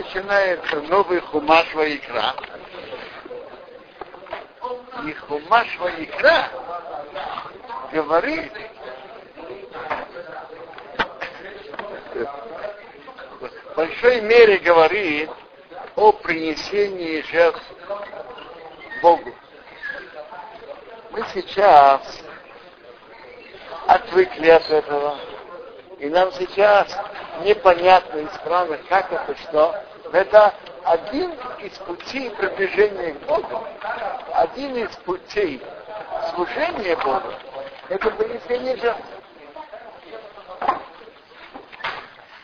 Начинается 0.00 0.80
новый 0.80 1.20
хумаш 1.20 1.74
Ваикра. 1.74 2.34
И 5.04 5.12
хумаш 5.12 5.78
Ваикра 5.78 6.48
говорит, 7.92 8.50
в 12.14 13.76
большой 13.76 14.22
мере 14.22 14.56
говорит 14.60 15.28
о 15.96 16.12
принесении 16.12 17.20
жертв 17.30 17.62
Богу. 19.02 19.34
Мы 21.10 21.26
сейчас 21.34 22.22
отвыкли 23.86 24.48
от 24.48 24.70
этого. 24.70 25.18
И 25.98 26.08
нам 26.08 26.32
сейчас 26.32 26.88
непонятно 27.42 28.20
и 28.20 28.26
странно, 28.28 28.78
как 28.88 29.12
это 29.12 29.36
что. 29.42 29.89
Это 30.12 30.52
один 30.84 31.32
из 31.60 31.78
путей 31.78 32.30
приближения 32.30 33.14
к 33.14 33.18
Богу, 33.26 33.64
один 34.34 34.76
из 34.76 34.96
путей 34.98 35.62
служения 36.34 36.96
Богу, 36.96 37.32
это 37.88 38.10
принесение 38.10 38.76
жертв. 38.76 39.04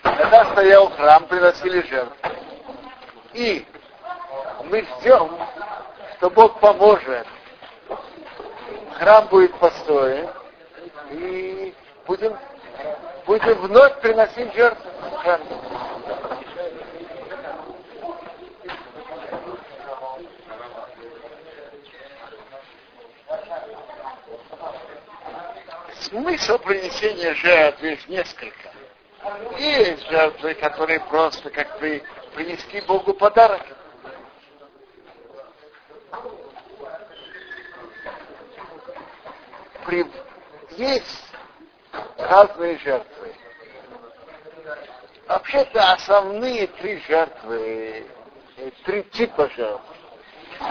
Когда 0.02 0.44
стоял 0.52 0.90
храм, 0.90 1.26
приносили 1.26 1.82
жертву. 1.88 2.16
И 3.32 3.66
мы 4.64 4.82
ждем, 4.82 5.36
что 6.16 6.30
Бог 6.30 6.60
поможет. 6.60 7.26
Храм 8.92 9.26
будет 9.26 9.54
построен, 9.58 10.28
и 11.10 11.74
будем, 12.06 12.36
будем 13.26 13.54
вновь 13.58 14.00
приносить 14.00 14.54
жертву. 14.54 14.90
Смысл 26.16 26.56
принесения 26.56 27.34
жертв 27.34 27.82
есть 27.82 28.08
несколько. 28.08 28.72
Есть 29.58 30.08
жертвы, 30.08 30.54
которые 30.54 30.98
просто 31.00 31.50
как 31.50 31.78
бы 31.78 32.02
принести 32.34 32.80
Богу 32.80 33.12
подарок. 33.12 33.60
При... 39.84 40.06
Есть 40.78 41.24
разные 42.16 42.78
жертвы. 42.78 43.34
Вообще-то 45.28 45.92
основные 45.92 46.66
три 46.66 46.98
жертвы, 47.00 48.06
э, 48.56 48.70
три 48.86 49.02
типа 49.02 49.50
жертв. 49.50 49.84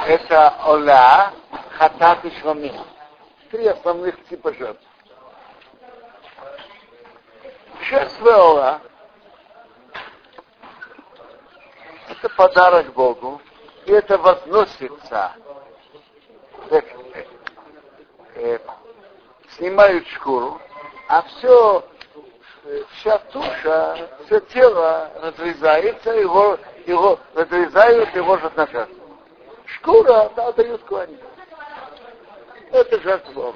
Это 0.08 0.56
Оля, 0.66 1.34
Хатат 1.78 2.26
и 2.26 2.32
Швамин. 2.40 2.84
Три 3.52 3.68
основных 3.68 4.26
типа 4.26 4.52
жертв. 4.52 4.82
Жертва 7.90 8.36
Ола 8.36 8.82
это 12.10 12.30
подарок 12.30 12.94
Богу, 12.94 13.40
и 13.86 13.92
это 13.92 14.18
возносится. 14.18 15.34
Так, 16.70 16.86
э, 17.14 17.26
э, 18.36 18.60
снимают 19.52 20.08
шкуру, 20.08 20.60
а 21.10 21.22
все, 21.24 21.86
вся 22.94 23.20
туша, 23.20 24.10
все 24.26 24.40
тело 24.40 25.12
разрезается, 25.22 26.12
его, 26.12 26.58
его 26.88 27.20
разрезают 27.36 28.16
и 28.16 28.20
ложат 28.20 28.56
на. 28.56 28.68
Шкура 29.66 30.32
да, 30.36 30.52
дают 30.54 30.82
куани. 30.86 31.20
Это 32.72 33.00
жертва 33.02 33.54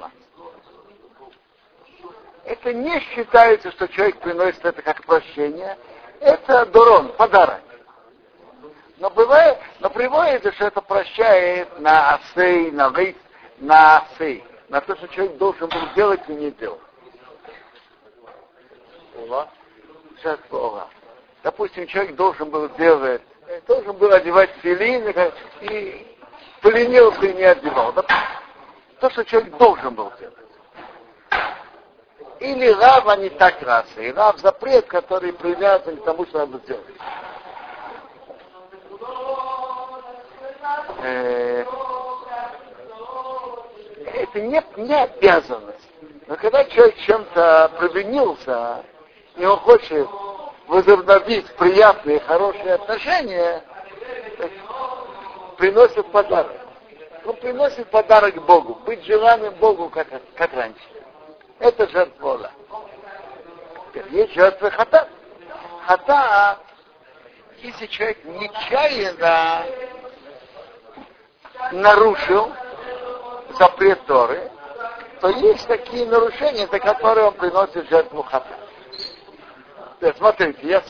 Это 2.50 2.74
не 2.74 2.98
считается, 2.98 3.70
что 3.70 3.86
человек 3.86 4.18
приносит 4.18 4.64
это 4.64 4.82
как 4.82 5.04
прощение. 5.04 5.78
Это 6.18 6.66
дурон, 6.66 7.12
подарок. 7.12 7.62
Но 8.98 9.08
бывает, 9.08 9.56
но 9.78 9.88
приводится, 9.88 10.50
что 10.54 10.66
это 10.66 10.80
прощает 10.80 11.78
на 11.78 12.16
асей, 12.16 12.72
на 12.72 12.88
вейт, 12.88 13.16
на 13.58 13.98
асей, 13.98 14.42
на 14.68 14.80
то, 14.80 14.96
что 14.96 15.06
человек 15.06 15.36
должен 15.36 15.68
был 15.68 15.94
делать 15.94 16.22
и 16.26 16.32
не 16.32 16.50
делал. 16.50 16.80
Сейчас 20.16 20.40
Бога. 20.50 20.88
Допустим, 21.44 21.86
человек 21.86 22.16
должен 22.16 22.50
был 22.50 22.68
делать, 22.70 23.22
должен 23.68 23.96
был 23.96 24.12
одевать 24.12 24.50
филин 24.60 25.08
и 25.60 26.16
поленился 26.60 27.26
и 27.26 27.32
не 27.32 27.44
одевал. 27.44 27.92
То, 27.92 29.08
что 29.10 29.24
человек 29.24 29.56
должен 29.56 29.94
был 29.94 30.12
делать. 30.18 30.34
Или 32.40 32.72
рав, 32.72 33.06
а 33.06 33.16
не 33.16 33.28
так 33.28 33.60
расы. 33.62 34.08
И 34.08 34.12
рав 34.12 34.38
запрет, 34.38 34.86
который 34.86 35.32
привязан 35.32 35.98
к 35.98 36.04
тому, 36.04 36.24
что 36.26 36.38
надо 36.38 36.58
делать. 36.60 36.84
Э, 41.02 41.64
это 44.14 44.40
не, 44.40 44.62
не 44.76 44.94
обязанность. 44.94 45.88
Но 46.26 46.36
когда 46.36 46.64
человек 46.64 46.96
чем-то 47.06 47.72
провинился, 47.78 48.84
и 49.36 49.44
он 49.44 49.58
хочет 49.58 50.08
возобновить 50.66 51.46
приятные, 51.56 52.20
хорошие 52.20 52.74
отношения, 52.74 53.62
приносит 55.58 56.06
подарок. 56.10 56.56
Он 57.26 57.36
приносит 57.36 57.88
подарок 57.88 58.42
Богу, 58.46 58.76
быть 58.86 59.04
желанным 59.04 59.54
Богу, 59.56 59.90
как, 59.90 60.08
как 60.34 60.54
раньше. 60.54 60.80
Это 61.60 61.86
жертва. 61.88 62.50
Есть 64.10 64.32
жертва 64.32 64.70
хата. 64.70 65.08
Хата, 65.86 66.58
если 67.58 67.86
человек 67.86 68.24
нечаянно 68.24 69.66
нарушил 71.72 72.50
запрет 73.58 74.04
Торы, 74.06 74.50
то 75.20 75.28
есть 75.28 75.66
такие 75.66 76.06
нарушения, 76.06 76.66
за 76.66 76.78
которые 76.78 77.26
он 77.26 77.34
приносит 77.34 77.88
жертву 77.90 78.22
хата. 78.22 78.56
Смотрите, 80.16 80.66
я 80.66 80.82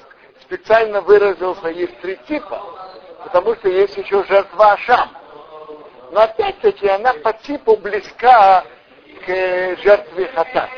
специально 0.43 1.01
выразился, 1.01 1.69
есть 1.69 2.01
три 2.01 2.17
типа, 2.29 2.63
потому 3.25 3.57
что 3.57 3.69
есть 3.69 3.97
еще 3.97 4.23
жертва 4.25 4.73
Ашам. 4.73 5.11
Но 6.13 6.21
опять-таки 6.21 6.89
она 6.89 7.13
по 7.15 7.33
типу 7.33 7.77
близка 7.77 8.65
жертве 9.83 10.29
хата. 10.29 10.69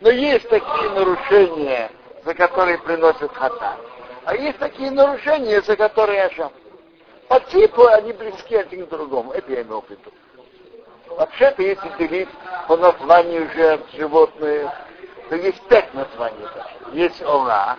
Но 0.00 0.10
есть 0.10 0.48
такие 0.48 0.90
нарушения, 0.90 1.90
за 2.24 2.34
которые 2.34 2.78
приносят 2.78 3.32
хата. 3.34 3.76
А 4.24 4.34
есть 4.34 4.58
такие 4.58 4.90
нарушения, 4.90 5.60
за 5.62 5.76
которые 5.76 6.24
Ашам. 6.24 6.52
По 7.28 7.40
типу 7.40 7.86
они 7.86 8.12
близки 8.12 8.56
один 8.56 8.86
к 8.86 8.90
другому. 8.90 9.32
Это 9.32 9.52
я 9.52 9.62
имел 9.62 9.82
в 9.82 9.90
виду. 9.90 10.10
Вообще-то, 11.08 11.62
если 11.62 11.88
делить 11.98 12.28
по 12.68 12.76
названию 12.76 13.48
жертв 13.52 13.86
животных, 13.94 14.70
то 15.28 15.36
есть 15.36 15.60
пять 15.68 15.92
названий. 15.94 16.46
Есть 16.92 17.22
Ола, 17.22 17.76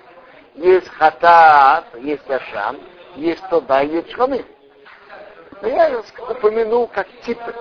есть 0.56 0.88
Хатаат, 0.90 1.86
есть 2.00 2.30
Ашам, 2.30 2.78
есть 3.16 3.44
Тода, 3.50 3.82
есть 3.82 4.12
Шхамим. 4.12 4.46
Но 5.62 5.68
я 5.68 6.02
упомянул 6.30 6.88
как 6.88 7.08
типы. 7.26 7.53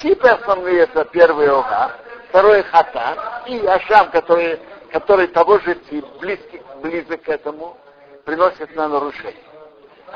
Типы 0.00 0.28
основные 0.28 0.82
это 0.82 1.04
первый 1.06 1.50
Ола, 1.50 1.92
второй 2.28 2.62
Хата 2.62 3.42
и 3.46 3.66
Ашам, 3.66 4.10
который, 4.10 4.60
который 4.92 5.26
того 5.26 5.58
же 5.58 5.74
тип, 5.74 6.06
близкий, 6.20 6.62
близок 6.80 7.22
к 7.22 7.28
этому, 7.28 7.76
приносит 8.24 8.74
на 8.76 8.86
нарушение. 8.86 9.42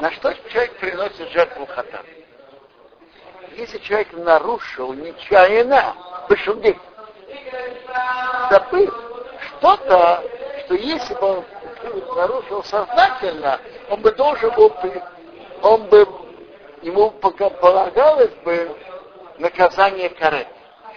На 0.01 0.11
что 0.13 0.33
человек 0.51 0.73
приносит 0.79 1.29
жертву 1.31 1.67
хата? 1.67 2.01
Если 3.57 3.79
человек 3.79 4.13
нарушил 4.13 4.93
нечаянно, 4.93 5.95
бешугдик, 6.29 6.79
забыв 8.51 8.95
что-то, 9.49 10.23
что 10.65 10.75
если 10.75 11.15
бы 11.15 11.27
он 11.27 11.45
нарушил 12.17 12.63
сознательно, 12.65 13.61
он 13.91 14.01
бы 14.01 14.13
должен 14.13 14.55
был, 14.55 14.73
он 15.61 15.83
бы, 15.89 16.07
ему 16.83 17.11
полагалось 17.11 18.33
бы 18.45 18.77
наказание 19.39 20.11
карет, 20.11 20.49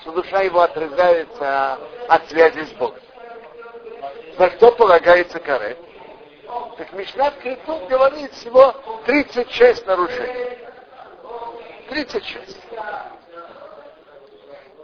что 0.02 0.12
душа 0.12 0.42
его 0.42 0.62
отрезается 0.62 1.80
от 2.08 2.28
связи 2.30 2.66
с 2.66 2.72
Богом. 2.74 3.00
За 4.38 4.50
что 4.52 4.72
полагается 4.72 5.40
карет? 5.40 5.78
Так 6.78 6.94
Мишна 6.94 7.32
в 7.32 7.38
Криту 7.40 7.80
говорит 7.90 8.32
всего 8.34 8.74
36 9.06 9.86
нарушений. 9.88 10.58
36. 11.90 12.58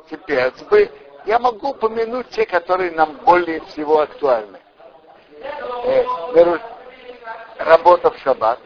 Теперь 0.09 0.91
я 1.25 1.39
могу 1.39 1.69
упомянуть 1.69 2.29
те, 2.29 2.45
которые 2.45 2.91
нам 2.91 3.17
более 3.25 3.61
всего 3.65 3.99
актуальны. 4.01 4.59
Э, 5.83 6.03
работа 7.57 8.11
в 8.11 8.17
шаббат, 8.19 8.59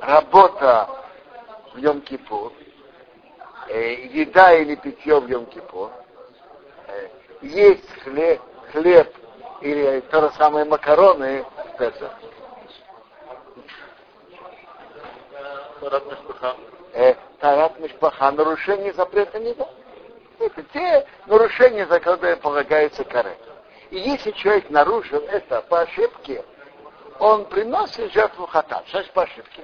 работа 0.00 0.88
в 1.78 1.80
Йом-Кипур, 1.80 2.52
э, 3.68 4.06
еда 4.06 4.54
или 4.54 4.74
питье 4.74 5.20
в 5.20 5.26
Йом-Кипур, 5.26 5.90
э, 6.88 7.08
есть 7.42 7.88
хлеб, 8.02 8.40
хлеб 8.72 9.14
или 9.60 10.00
то 10.10 10.22
же 10.22 10.30
самое 10.36 10.64
макароны 10.64 11.44
в 11.44 11.78
Песах. 11.78 12.12
Э, 16.94 17.14
тарат 17.38 17.78
Мишпаха, 17.78 18.30
нарушение 18.32 18.92
запрета 18.92 19.38
не 19.38 19.54
да. 19.54 19.68
Это 20.40 20.62
те 20.72 21.06
нарушения, 21.26 21.86
за 21.86 22.00
которые 22.00 22.36
полагается 22.36 23.04
каре. 23.04 23.36
И 23.90 23.98
если 23.98 24.32
человек 24.32 24.70
нарушил 24.70 25.18
это 25.18 25.62
по 25.62 25.80
ошибке, 25.80 26.44
он 27.18 27.44
приносит 27.46 28.12
жертву 28.12 28.46
хатат. 28.46 28.86
Что 28.88 29.02
по 29.12 29.22
ошибке? 29.22 29.62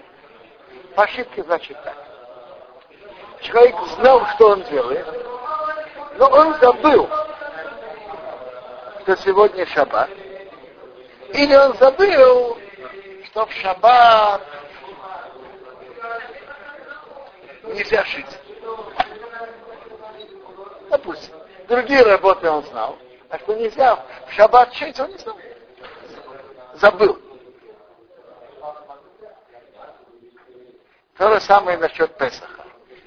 По 0.95 1.05
ошибке 1.05 1.43
значит 1.43 1.77
так. 1.83 2.04
Человек 3.45 3.77
знал, 3.99 4.27
что 4.35 4.49
он 4.53 4.63
делает, 4.63 5.07
но 6.17 6.27
он 6.29 6.55
забыл, 6.61 7.07
что 9.03 9.17
сегодня 9.19 9.67
шаббат. 9.67 10.09
Или 11.29 11.55
он 11.55 11.77
забыл, 11.77 12.59
что 13.27 13.45
в 13.45 13.53
шаббат 13.53 14.41
нельзя 17.65 18.03
шить. 18.07 18.39
Допустим. 20.89 21.35
Другие 21.69 22.03
работы 22.03 22.49
он 22.49 22.63
знал. 22.65 22.97
А 23.29 23.39
что 23.39 23.55
нельзя 23.55 23.97
в 24.27 24.33
шаббат 24.33 24.73
шить, 24.73 24.99
он 24.99 25.11
не 25.11 25.19
знал. 25.19 25.37
Забыл. 26.77 27.19
То 31.19 31.35
же 31.35 31.41
самое 31.43 31.77
насчет 31.77 32.17
Песаха. 32.17 32.64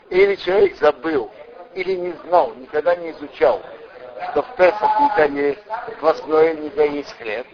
Или 0.09 0.35
человек 0.35 0.77
забыл, 0.77 1.29
или 1.73 1.93
не 1.93 2.11
знал, 2.23 2.53
никогда 2.55 2.95
не 2.95 3.11
изучал, 3.11 3.61
что 4.31 4.41
в 4.41 4.55
Песах 4.55 4.99
нельзя 5.01 5.25
есть 5.25 5.63
квасное, 5.99 6.53
нельзя 6.53 6.83
есть 6.85 7.13
хлеб. 7.17 7.45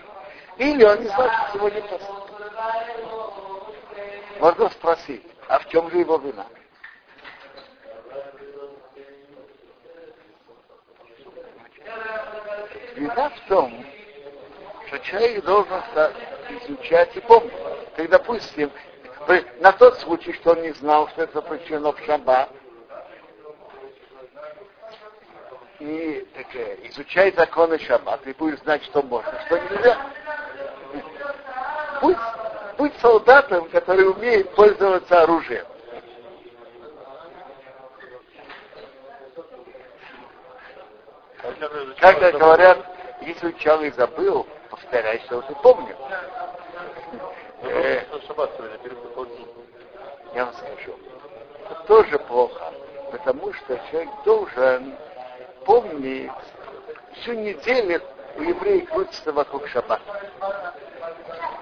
Или 0.57 0.83
он 0.83 1.01
не 1.01 1.07
знал, 1.07 1.29
что 1.29 1.53
сегодня 1.53 1.81
Песах. 1.81 2.23
Можно 4.39 4.69
спросить, 4.69 5.23
а 5.47 5.59
в 5.59 5.67
чем 5.69 5.89
же 5.89 5.97
его 5.97 6.17
вина? 6.17 6.45
Вина 12.95 13.29
в 13.29 13.47
том, 13.47 13.85
что 14.87 14.99
человек 14.99 15.43
должен 15.43 15.81
изучать 16.61 17.15
и 17.15 17.19
помнить. 17.21 17.53
Как, 17.95 18.09
допустим, 18.09 18.71
на 19.59 19.71
тот 19.73 19.99
случай, 19.99 20.33
что 20.33 20.51
он 20.51 20.61
не 20.61 20.71
знал, 20.73 21.07
что 21.09 21.23
это 21.23 21.33
запрещено 21.41 21.91
в 21.91 21.99
шаббат, 21.99 22.49
и 25.79 26.27
так, 26.33 26.47
изучай 26.89 27.31
законы 27.33 27.77
шаббат, 27.79 28.25
и 28.25 28.33
будет 28.33 28.59
знать, 28.63 28.83
что 28.85 29.01
можно, 29.01 29.33
что 29.45 29.59
нельзя. 29.59 29.97
Будь, 32.01 32.17
будь 32.77 32.93
солдатом, 32.99 33.69
который 33.69 34.09
умеет 34.09 34.53
пользоваться 34.55 35.23
оружием. 35.23 35.65
Когда 41.99 42.31
говорят, 42.31 42.77
если 43.21 43.51
и 43.51 43.91
забыл, 43.91 44.47
повторяй, 44.69 45.19
что 45.25 45.39
Э, 47.63 48.03
я 50.35 50.45
вам 50.45 50.53
скажу, 50.53 50.99
это 51.65 51.83
тоже 51.87 52.19
плохо, 52.19 52.73
потому 53.11 53.53
что 53.53 53.79
человек 53.89 54.09
должен 54.25 54.95
помнить 55.65 56.31
всю 57.21 57.33
неделю 57.33 58.01
у 58.35 58.41
евреев 58.41 58.89
крутится 58.89 59.31
вокруг 59.31 59.67
шаббата. 59.67 60.01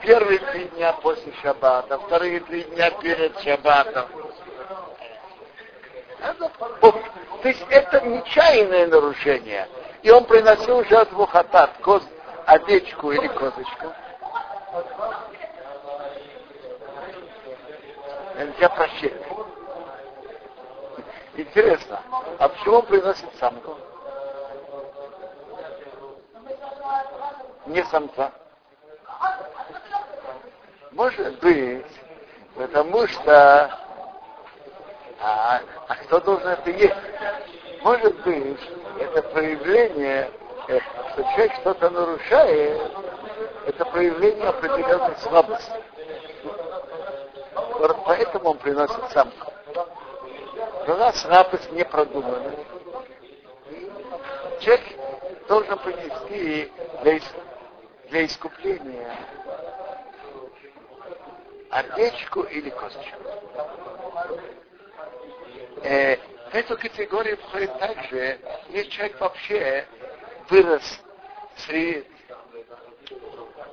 Первые 0.02 0.40
три 0.40 0.66
дня 0.70 0.94
после 0.94 1.34
шаббата, 1.42 2.00
вторые 2.00 2.40
три 2.42 2.64
дня 2.64 2.90
перед 2.92 3.38
шаббатом. 3.42 4.08
То 7.42 7.48
есть 7.48 7.66
это 7.70 8.02
нечаянное 8.02 8.88
нарушение. 8.88 9.68
И 10.02 10.10
он 10.10 10.24
приносил 10.26 10.84
жертву 10.86 11.26
хатат, 11.26 11.72
коз, 11.82 12.04
овечку 12.46 13.12
или 13.12 13.28
козочку. 13.28 13.94
Для 18.48 18.70
прощения. 18.70 19.28
Интересно, 21.36 22.02
а 22.40 22.50
почему 22.50 22.78
он 22.78 22.86
приносит 22.86 23.34
самку? 23.40 23.78
Не 27.68 27.84
самца. 27.86 28.32
Может 30.92 31.40
быть, 31.40 31.86
потому 32.56 33.08
что 33.08 33.80
а, 35.24 35.62
а 35.88 35.96
кто 35.96 36.20
должен 36.20 36.48
это 36.48 36.70
есть? 36.72 36.96
Может 37.84 38.24
быть, 38.24 38.60
это 39.00 39.22
проявление, 39.22 40.32
э, 40.68 40.80
что 41.14 41.24
человек 41.24 41.54
что-то 41.62 41.90
нарушает, 41.92 42.92
это 43.68 43.86
проявление 43.86 44.50
определенной 44.50 45.16
слабости. 45.18 45.72
Поэтому 48.06 48.52
он 48.52 48.58
приносит 48.58 49.12
самку. 49.12 49.52
Но 50.88 50.98
нас 50.98 51.22
слабость 51.22 51.72
не 51.72 51.84
продумана. 51.84 52.52
Человек 54.60 54.82
должен 55.48 55.78
принести 55.80 56.72
для, 57.02 57.20
для 58.10 58.26
искупления 58.26 59.18
овечку 61.72 62.42
или 62.44 62.70
косточку. 62.70 63.20
Э, 65.84 66.18
в 66.52 66.54
эту 66.54 66.78
категорию 66.78 67.38
входит 67.38 67.80
также, 67.80 68.40
если 68.70 68.90
человек 68.90 69.20
вообще 69.20 69.88
вырос 70.50 71.00
среди, 71.56 72.06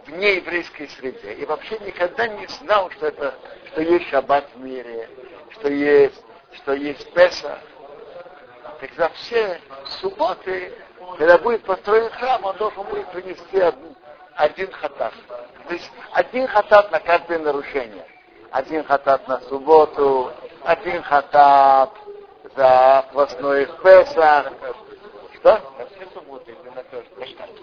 в 0.09 0.12
нееврейской 0.17 0.88
среде 0.88 1.35
и 1.35 1.45
вообще 1.45 1.79
никогда 1.81 2.27
не 2.27 2.47
знал, 2.47 2.91
что 2.93 3.07
это, 3.07 3.35
что 3.67 3.83
есть 3.83 4.09
шаббат 4.09 4.49
в 4.55 4.61
мире, 4.61 5.09
что 5.50 5.69
есть, 5.69 6.25
что 6.55 6.73
есть 6.73 7.12
Песа. 7.12 7.59
Тогда 8.81 9.11
все 9.11 9.61
субботы, 10.00 10.73
когда 11.19 11.37
будет 11.38 11.62
построен 11.62 12.11
храм, 12.11 12.43
он 12.45 12.57
должен 12.57 12.85
будет 12.85 13.07
принести 13.11 13.61
один, 13.61 13.97
один 14.35 14.73
хатат. 14.73 15.12
То 15.67 15.75
есть 15.75 15.91
один 16.12 16.47
хатат 16.47 16.91
на 16.91 17.00
каждое 17.00 17.38
нарушение. 17.41 18.07
Один 18.50 18.85
хатат 18.85 19.29
на 19.29 19.41
субботу, 19.43 20.33
один 20.65 21.03
хатат 21.03 21.91
за 22.57 23.05
хвостной 23.11 23.67
Песах. 23.83 24.53
Что? 25.35 25.61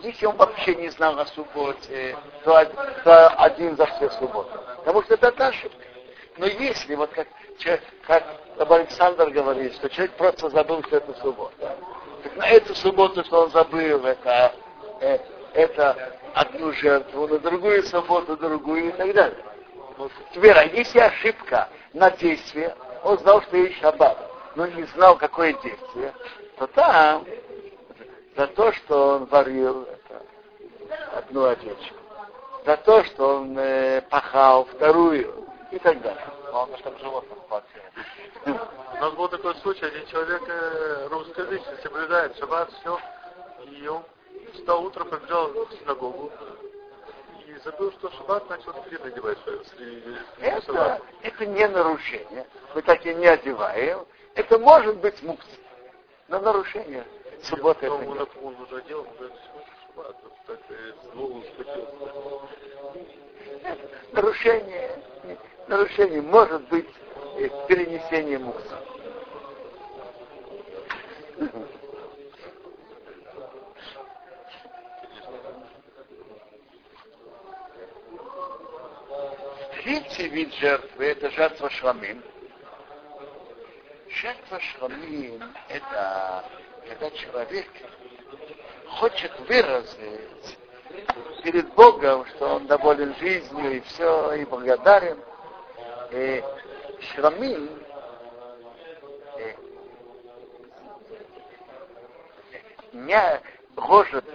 Если 0.04 0.26
он 0.26 0.36
вообще 0.36 0.76
не 0.76 0.90
знал 0.90 1.18
о 1.20 1.26
субботе, 1.26 2.16
то, 2.44 2.64
то 3.04 3.28
один 3.30 3.76
за 3.76 3.86
все 3.88 4.10
субботы. 4.12 4.52
Потому 4.78 5.02
что 5.04 5.16
это 5.16 5.48
ошибка. 5.48 5.84
Но 6.38 6.46
если, 6.46 6.96
вот 6.96 7.10
как, 7.12 7.28
как 8.06 8.24
Александр 8.70 9.30
говорит, 9.30 9.74
что 9.76 9.90
человек 9.90 10.16
просто 10.16 10.50
забыл, 10.50 10.84
что 10.84 10.98
это 10.98 11.14
суббота, 11.22 11.76
так 12.24 12.36
на 12.36 12.48
эту 12.48 12.76
субботу, 12.76 13.24
что 13.24 13.44
он 13.44 13.52
забыл, 13.52 14.06
это, 14.06 14.54
э, 15.00 15.18
это 15.54 16.18
одну 16.34 16.74
жертву, 16.74 17.28
на 17.28 17.40
другую 17.40 17.84
субботу 17.84 18.36
другую 18.36 18.90
и 18.90 18.92
так 18.92 19.14
далее. 19.14 19.46
Теперь, 20.34 20.58
а 20.58 20.64
если 20.66 21.00
ошибка 21.00 21.70
на 21.94 22.12
действие, 22.12 22.76
он 23.04 23.18
знал, 23.20 23.42
что 23.44 23.56
есть 23.56 23.80
шаббат, 23.80 24.18
но 24.56 24.68
не 24.68 24.84
знал, 24.84 25.18
какое 25.18 25.54
действие, 25.54 26.14
то 26.58 26.68
там 26.68 27.26
за 28.36 28.48
то, 28.48 28.72
что 28.74 29.16
он 29.16 29.26
варил 29.26 29.84
это, 29.84 30.22
одну 31.18 31.46
овечку, 31.46 31.96
за 32.66 32.78
то, 32.78 33.04
что 33.06 33.38
он 33.38 33.58
э, 33.58 34.02
пахал 34.10 34.66
вторую 34.66 35.46
и 35.72 35.80
так 35.80 36.02
далее. 36.02 36.26
Главное, 36.52 36.78
чтобы 36.80 37.00
животных 37.00 37.38
хватило. 37.48 38.70
У 38.94 39.02
нас 39.02 39.14
был 39.14 39.28
такой 39.30 39.56
случай, 39.56 39.86
один 39.86 40.06
человек 40.08 40.42
э, 40.48 41.08
русскоязычный 41.10 41.78
соблюдает 41.82 42.38
шаббат, 42.38 42.72
все, 42.72 43.00
и 43.66 43.88
он 43.88 44.04
встал 44.54 44.84
утром, 44.86 45.10
побежал 45.10 45.50
в 45.50 45.74
синагогу, 45.80 46.32
и 47.46 47.58
забыл, 47.64 47.92
что 47.94 48.12
шаббат 48.12 48.50
начал 48.50 48.74
тфилин 48.74 49.02
надевать 49.04 49.38
среди 49.78 50.18
это, 50.40 51.02
это 51.22 51.46
не 51.46 51.68
нарушение. 51.68 52.48
Мы 52.74 52.82
так 52.82 53.06
и 53.06 53.14
не 53.14 53.28
одеваем. 53.28 54.06
Это 54.36 54.60
может 54.60 54.98
быть 54.98 55.22
мукс. 55.24 55.46
Но 56.28 56.40
нарушение 56.40 57.06
субботы 57.46 57.86
это 57.86 57.96
он, 57.96 58.28
он 58.44 58.62
уже 58.62 58.82
делал, 58.84 59.08
уже 59.20 59.32
Нарушение, 64.12 65.00
нарушение 65.68 66.22
может 66.22 66.68
быть 66.70 66.88
перенесение 67.68 68.40
мусора. 68.40 68.82
Третий 79.84 80.28
вид 80.30 80.54
жертвы– 80.56 81.06
это 81.06 81.30
жертва 81.32 81.70
шламим. 81.70 82.24
Жертва 84.10 84.60
шламим– 84.60 85.44
это 85.70 86.46
когда 86.88 87.10
человек 87.12 87.68
хочет 88.88 89.32
выразить 89.48 90.58
перед 91.44 91.74
Богом, 91.74 92.26
что 92.28 92.56
он 92.56 92.68
доволен 92.68 93.16
жизнью 93.16 93.78
и 93.78 93.80
все, 93.82 94.34
и 94.34 94.46
благодарен. 94.46 95.20
И 96.12 96.44
шрамим 97.00 97.70
не 102.94 103.42
гожет 103.76 104.26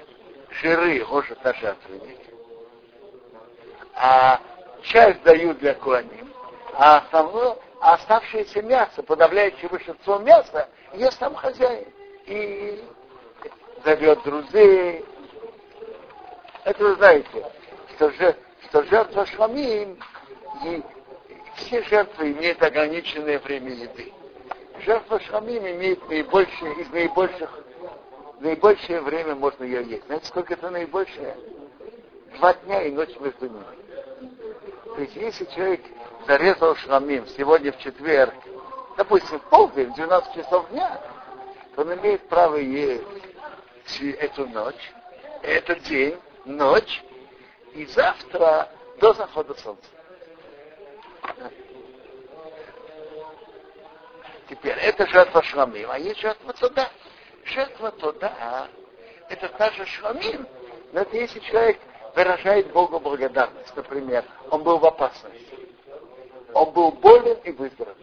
жиры, 0.51 1.05
гожет 1.05 1.43
на 1.45 1.77
а 4.03 4.41
часть 4.83 5.23
дают 5.23 5.59
для 5.59 5.75
куаним, 5.75 6.33
а 6.75 6.99
основное, 6.99 7.57
оставшееся 7.81 8.63
мясо, 8.63 9.03
подавляющее 9.03 9.69
большинство 9.69 10.19
мяса, 10.19 10.69
ест 10.95 11.19
сам 11.19 11.35
хозяин. 11.35 11.87
И 12.31 12.81
зовет 13.85 14.23
друзей. 14.23 15.05
Это 16.63 16.85
вы 16.85 16.95
знаете, 16.95 17.45
что, 17.97 18.11
же, 18.13 18.37
что 18.69 18.85
жертва 18.85 19.27
шламим, 19.27 19.99
и 20.65 20.81
все 21.57 21.83
жертвы 21.83 22.31
имеют 22.31 22.63
ограниченное 22.63 23.41
время 23.41 23.73
еды. 23.73 24.13
Жертва 24.79 25.19
шламим 25.19 25.67
имеет 25.67 26.09
наибольшее, 26.09 26.75
из 26.75 26.89
наибольших, 26.91 27.51
наибольшее 28.39 29.01
время 29.01 29.35
можно 29.35 29.65
ее 29.65 29.83
есть. 29.83 30.07
Знаете, 30.07 30.27
сколько 30.27 30.55
это 30.55 30.71
наибольшее? 30.71 31.37
Два 32.37 32.55
дня 32.55 32.85
и 32.85 32.93
ночь 32.93 33.17
между 33.19 33.49
ними. 33.49 33.65
То 34.85 35.01
есть, 35.01 35.17
если 35.17 35.47
человек 35.47 35.81
зарезал 36.29 36.77
шламим 36.77 37.27
сегодня 37.27 37.73
в 37.73 37.79
четверг, 37.79 38.35
допустим, 38.97 39.41
в 39.41 39.51
полдень, 39.51 39.91
в 39.91 39.97
12 39.97 40.35
часов 40.35 40.71
дня, 40.71 41.01
он 41.81 41.95
имеет 41.95 42.29
право 42.29 42.57
есть 42.57 43.03
эту 44.19 44.47
ночь, 44.47 44.93
этот 45.43 45.83
день, 45.85 46.19
ночь, 46.45 47.03
и 47.73 47.87
завтра 47.87 48.69
до 48.99 49.15
захода 49.15 49.55
солнца. 49.55 49.89
Теперь, 54.49 54.77
это 54.79 55.07
жертва 55.07 55.43
шламим, 55.43 55.91
а 55.91 55.99
есть 55.99 56.21
жертва 56.21 56.53
туда. 56.53 56.91
Жертва 57.45 57.93
туда, 57.93 58.69
это 59.29 59.49
та 59.49 59.71
же 59.71 59.87
шламим, 59.87 60.47
но 60.93 61.01
это 61.01 61.17
если 61.17 61.39
человек 61.41 61.79
выражает 62.15 62.71
Богу 62.73 63.01
благодарность. 63.01 63.75
Например, 63.75 64.25
он 64.51 64.63
был 64.65 64.79
в 64.79 64.85
опасности. 64.85 65.47
Он 66.53 66.73
был 66.73 66.91
болен 66.93 67.39
и 67.45 67.53
выздоровел. 67.53 67.97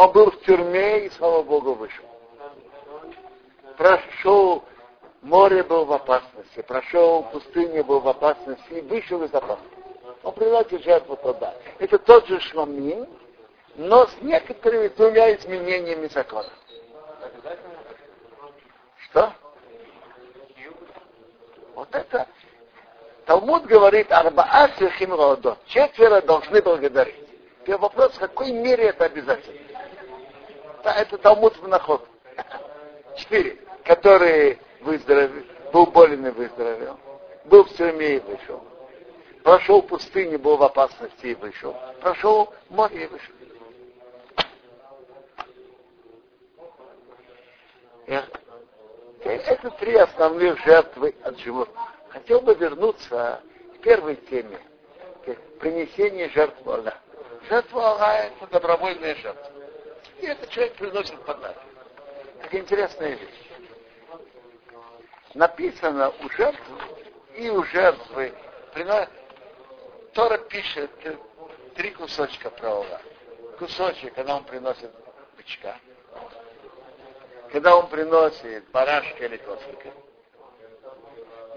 Он 0.00 0.12
был 0.12 0.30
в 0.30 0.40
тюрьме 0.40 1.04
и, 1.04 1.10
слава 1.10 1.42
Богу, 1.42 1.74
вышел. 1.74 2.06
Прошел, 3.76 4.64
море 5.20 5.62
был 5.62 5.84
в 5.84 5.92
опасности, 5.92 6.62
прошел 6.62 7.24
пустыню 7.24 7.84
был 7.84 8.00
в 8.00 8.08
опасности 8.08 8.72
и 8.72 8.80
вышел 8.80 9.22
из 9.22 9.34
опасности. 9.34 9.76
Он 10.22 10.32
приносит 10.32 10.82
жертву 10.84 11.16
туда. 11.16 11.54
Это 11.78 11.98
тот 11.98 12.26
же 12.28 12.40
шламин, 12.40 13.06
но 13.74 14.06
с 14.06 14.16
некоторыми 14.22 14.88
двумя 14.88 15.34
изменениями 15.36 16.06
закона. 16.06 16.48
Что? 19.04 19.34
Вот 21.74 21.94
это 21.94 22.26
Талмуд 23.26 23.66
говорит, 23.66 24.10
арбаа 24.10 24.70
сехим 24.78 25.14
Четверо 25.66 26.22
должны 26.22 26.62
благодарить. 26.62 27.28
Теперь 27.60 27.76
вопрос, 27.76 28.12
в 28.12 28.18
какой 28.18 28.50
мере 28.50 28.84
это 28.84 29.04
обязательно? 29.04 29.69
Это 30.84 31.18
Талмуд 31.18 31.56
в 31.58 31.68
наход. 31.68 32.06
Четыре, 33.16 33.58
которые 33.84 34.58
выздоровели, 34.80 35.46
был 35.72 35.86
болен 35.86 36.26
и 36.26 36.30
выздоровел, 36.30 36.98
был 37.44 37.64
в 37.64 37.72
тюрьме 37.74 38.16
и 38.16 38.20
вышел. 38.20 38.62
Прошел 39.42 39.82
пустыню, 39.82 40.38
был 40.38 40.56
в 40.56 40.62
опасности 40.62 41.26
и 41.26 41.34
вышел. 41.34 41.74
Прошел 42.00 42.52
море 42.68 43.04
и 43.04 43.06
вышел. 43.06 43.34
Это 49.24 49.70
три 49.72 49.94
основных 49.96 50.58
жертвы 50.64 51.14
от 51.22 51.38
животных. 51.38 51.76
Хотел 52.08 52.40
бы 52.40 52.54
вернуться 52.54 53.40
к 53.76 53.82
первой 53.82 54.16
теме, 54.16 54.58
к 55.24 55.34
принесению 55.60 56.30
жертвы 56.30 56.74
Аллаха. 56.74 56.98
Жертва 57.48 57.90
Аллаха– 57.90 58.30
это 58.40 58.46
добровольная 58.50 59.14
жертва. 59.16 59.59
И 60.20 60.26
этот 60.26 60.50
человек 60.50 60.74
приносит 60.74 61.18
подарок. 61.24 61.56
Это 62.42 62.58
интересная 62.58 63.14
вещь. 63.14 63.50
Написано 65.34 66.10
у 66.10 66.28
жертвы 66.30 66.78
и 67.36 67.48
у 67.48 67.62
жертвы. 67.64 68.34
Тора 70.12 70.38
пишет 70.38 70.90
три 71.74 71.90
кусочка 71.92 72.52
Аллаха. 72.60 73.00
Кусочек, 73.58 74.14
когда 74.14 74.36
он 74.36 74.44
приносит 74.44 74.90
бычка, 75.36 75.76
когда 77.52 77.76
он 77.76 77.88
приносит 77.88 78.70
барашка 78.70 79.24
или 79.24 79.36
кослика, 79.38 79.92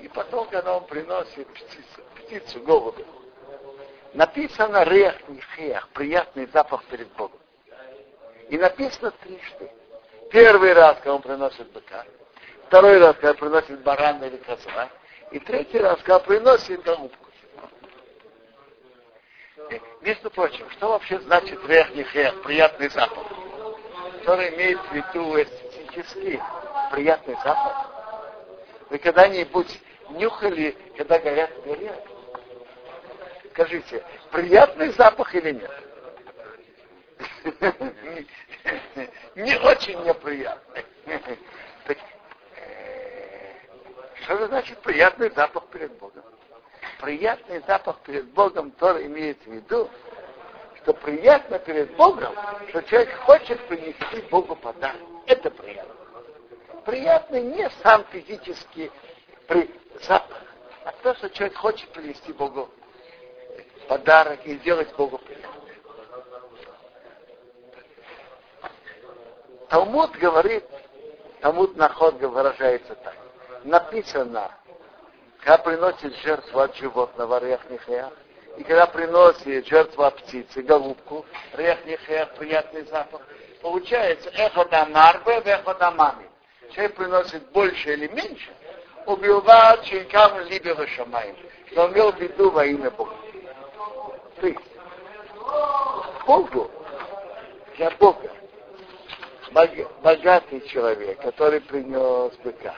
и 0.01 0.07
потом, 0.09 0.47
когда 0.49 0.77
он 0.77 0.85
приносит 0.85 1.47
птицу, 1.47 2.01
птицу 2.15 2.61
голубя. 2.61 3.05
Написано 4.13 4.83
рех 4.83 5.27
нихех, 5.29 5.87
приятный 5.89 6.45
запах 6.47 6.83
перед 6.85 7.07
Богом. 7.13 7.32
И 8.49 8.57
написано 8.57 9.11
трижды. 9.11 9.71
Первый 10.31 10.73
раз, 10.73 10.97
когда 10.97 11.15
он 11.15 11.21
приносит 11.21 11.71
быка, 11.71 12.05
второй 12.67 12.99
раз, 12.99 13.15
когда 13.15 13.33
приносит 13.33 13.81
барана 13.81 14.25
или 14.25 14.37
козла, 14.37 14.89
и 15.31 15.39
третий 15.39 15.79
раз, 15.79 15.99
когда 15.99 16.19
приносит 16.19 16.81
голубку. 16.83 17.23
Между 20.01 20.29
прочим, 20.31 20.69
что 20.71 20.89
вообще 20.89 21.19
значит 21.19 21.59
рех 21.67 21.95
нихех, 21.95 22.41
приятный 22.43 22.89
запах? 22.89 23.25
Который 24.19 24.55
имеет 24.55 24.79
в 24.79 24.91
виду 24.93 25.41
эстетический 25.41 26.41
приятный 26.91 27.35
запах. 27.35 27.89
Вы 28.89 28.97
когда-нибудь 28.97 29.79
нюхали, 30.09 30.75
когда 30.97 31.19
горят 31.19 31.51
горят? 31.65 32.03
Скажите, 33.51 34.03
приятный 34.31 34.89
запах 34.89 35.33
или 35.35 35.51
нет? 35.51 35.71
Не 39.35 39.55
очень 39.57 39.99
неприятный. 40.03 40.85
Э, 42.55 43.53
что 44.23 44.37
же 44.37 44.47
значит 44.47 44.79
приятный 44.79 45.29
запах 45.31 45.65
перед 45.67 45.91
Богом? 45.97 46.23
Приятный 47.01 47.61
запах 47.67 47.99
перед 47.99 48.25
Богом 48.31 48.71
тоже 48.71 49.05
имеет 49.07 49.37
в 49.43 49.51
виду, 49.51 49.89
что 50.81 50.93
приятно 50.93 51.59
перед 51.59 51.93
Богом, 51.95 52.33
что 52.69 52.81
человек 52.83 53.13
хочет 53.19 53.59
принести 53.67 54.21
Богу 54.29 54.55
подарок. 54.55 55.01
Это 55.25 55.49
приятно. 55.51 55.93
Приятный 56.85 57.41
не 57.41 57.69
сам 57.81 58.05
физически 58.11 58.91
при 59.47 59.69
запах, 60.01 60.41
а 60.85 60.91
то, 61.03 61.15
что 61.15 61.29
человек 61.29 61.57
хочет 61.57 61.89
принести 61.89 62.31
Богу 62.33 62.69
подарок 63.87 64.45
и 64.45 64.55
сделать 64.57 64.93
Богу 64.95 65.17
приятно. 65.17 65.62
Талмуд 69.73 70.11
говорит, 70.17 70.63
Талмуд 71.41 71.75
наход 71.75 72.21
выражается 72.21 72.93
так. 72.93 73.15
Написано, 73.63 74.51
когда 75.39 75.57
приносит 75.57 76.15
жертву 76.17 76.59
от 76.59 76.75
животного, 76.75 77.39
рех 77.43 77.67
нехеях, 77.71 78.13
и 78.57 78.63
когда 78.63 78.85
приносит 78.85 79.65
жертву 79.65 80.03
от 80.03 80.17
птицы, 80.17 80.61
голубку, 80.61 81.25
рех 81.53 81.83
нехеях, 81.85 82.35
приятный 82.35 82.83
запах, 82.83 83.21
получается 83.63 84.29
эхо 84.35 84.63
дамарбе, 84.65 85.41
эхо 85.43 85.73
дамами. 85.73 86.29
Человек 86.69 86.95
приносит 86.95 87.43
больше 87.49 87.93
или 87.93 88.09
меньше, 88.09 88.51
убивает 89.07 89.81
чинкам 89.85 90.39
либо 90.41 90.85
шамаем, 90.85 91.35
что 91.71 91.91
имел 91.91 92.11
в 92.11 92.19
виду 92.19 92.51
во 92.51 92.63
имя 92.63 92.91
Бога. 92.91 93.15
Есть, 94.39 94.59
Богу, 96.27 96.69
для 97.75 97.89
Бога, 97.89 98.29
богатый 99.53 100.61
человек, 100.67 101.21
который 101.21 101.61
принес 101.61 102.33
быка, 102.43 102.75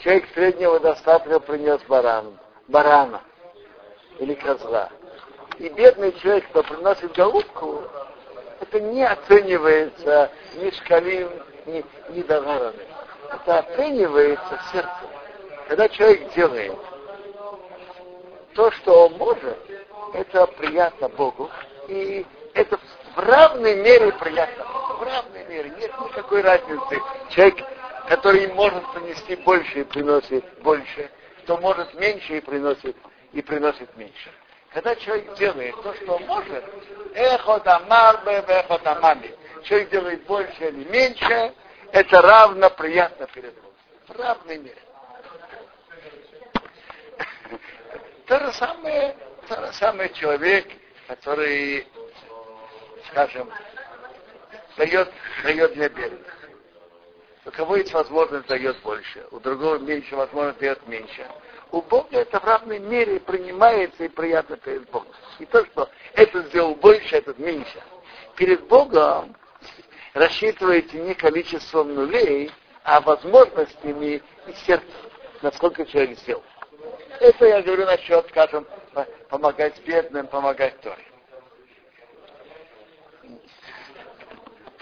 человек 0.00 0.24
среднего 0.34 0.80
достатка 0.80 1.40
принес 1.40 1.80
баран, 1.88 2.38
барана 2.68 3.20
или 4.18 4.34
козла. 4.34 4.90
И 5.58 5.68
бедный 5.68 6.12
человек, 6.14 6.48
кто 6.48 6.62
приносит 6.62 7.12
голубку, 7.12 7.82
это 8.60 8.80
не 8.80 9.04
оценивается 9.04 10.30
ни 10.56 10.70
шкалим, 10.70 11.30
ни, 11.66 11.84
ни 12.10 12.22
даварами. 12.22 12.86
Это 13.30 13.58
оценивается 13.60 14.60
сердцем. 14.72 15.08
Когда 15.68 15.88
человек 15.88 16.32
делает 16.34 16.78
то, 18.54 18.70
что 18.72 19.06
он 19.06 19.18
может, 19.18 19.58
это 20.12 20.46
приятно 20.46 21.08
Богу. 21.08 21.50
И 21.88 22.24
это 22.54 22.78
в 23.14 23.18
равной 23.18 23.76
мере 23.76 24.12
приятно. 24.12 24.64
В 24.98 25.02
равной 25.02 25.44
мере. 25.46 25.70
Нет 25.70 25.92
никакой 26.00 26.42
разницы. 26.42 27.02
Человек, 27.30 27.56
который 28.08 28.46
может 28.48 28.84
принести 28.92 29.36
больше 29.36 29.80
и 29.80 29.84
приносит 29.84 30.44
больше, 30.62 31.10
кто 31.42 31.56
может 31.58 31.94
меньше 31.94 32.38
и 32.38 32.40
приносит, 32.40 32.96
и 33.32 33.42
приносит 33.42 33.96
меньше. 33.96 34.30
Когда 34.72 34.94
человек 34.96 35.34
делает 35.34 35.74
то, 35.82 35.94
что 35.94 36.18
может, 36.20 36.64
эхо 37.14 37.60
дамарбе, 37.60 38.44
эхо 38.46 38.78
дамами. 38.78 39.34
Человек 39.64 39.90
делает 39.90 40.24
больше 40.24 40.68
или 40.68 40.84
меньше, 40.88 41.54
это 41.92 42.22
равно 42.22 42.70
приятно 42.70 43.26
перед 43.28 43.54
Богом. 43.54 43.70
В 44.08 44.20
равной 44.20 44.58
мере. 44.58 44.82
То 48.26 48.38
же 48.40 48.52
самое, 48.52 49.16
то 49.48 49.66
же 49.66 49.72
самое 49.74 50.12
человек, 50.12 50.66
который, 51.06 51.86
скажем, 53.10 53.50
дает, 54.76 55.10
дает 55.42 55.74
для 55.74 55.88
бедных. 55.88 56.34
У 57.46 57.50
кого 57.50 57.76
есть 57.76 57.92
возможность, 57.92 58.46
дает 58.46 58.80
больше, 58.82 59.26
у 59.30 59.38
другого 59.38 59.78
меньше 59.78 60.16
возможность, 60.16 60.58
дает 60.60 60.86
меньше. 60.88 61.26
У 61.70 61.82
Бога 61.82 62.18
это 62.18 62.40
в 62.40 62.44
равной 62.44 62.78
мере 62.78 63.20
принимается 63.20 64.04
и 64.04 64.08
приятно 64.08 64.56
перед 64.56 64.88
Богом. 64.90 65.08
И 65.38 65.44
то, 65.46 65.64
что 65.66 65.90
этот 66.14 66.46
сделал 66.46 66.74
больше, 66.76 67.16
этот 67.16 67.38
меньше. 67.38 67.82
Перед 68.36 68.66
Богом 68.66 69.36
рассчитываете 70.14 71.00
не 71.00 71.14
количеством 71.14 71.94
нулей, 71.94 72.50
а 72.84 73.00
возможностями 73.00 74.22
и 74.46 74.52
сердцем, 74.66 75.10
насколько 75.42 75.84
человек 75.84 76.18
сделал. 76.18 76.44
Это 77.20 77.46
я 77.46 77.62
говорю 77.62 77.86
насчет, 77.86 78.26
скажем, 78.28 78.66
помогать 79.28 79.80
бедным, 79.84 80.26
помогать 80.26 80.80
Торе. 80.80 81.04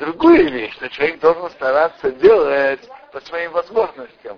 Другую 0.02 0.50
вещь, 0.50 0.75
что 0.75 0.88
человек 0.88 1.21
должен 1.21 1.49
стараться 1.50 2.11
делать 2.11 2.80
по 3.12 3.21
своим 3.21 3.52
возможностям. 3.52 4.37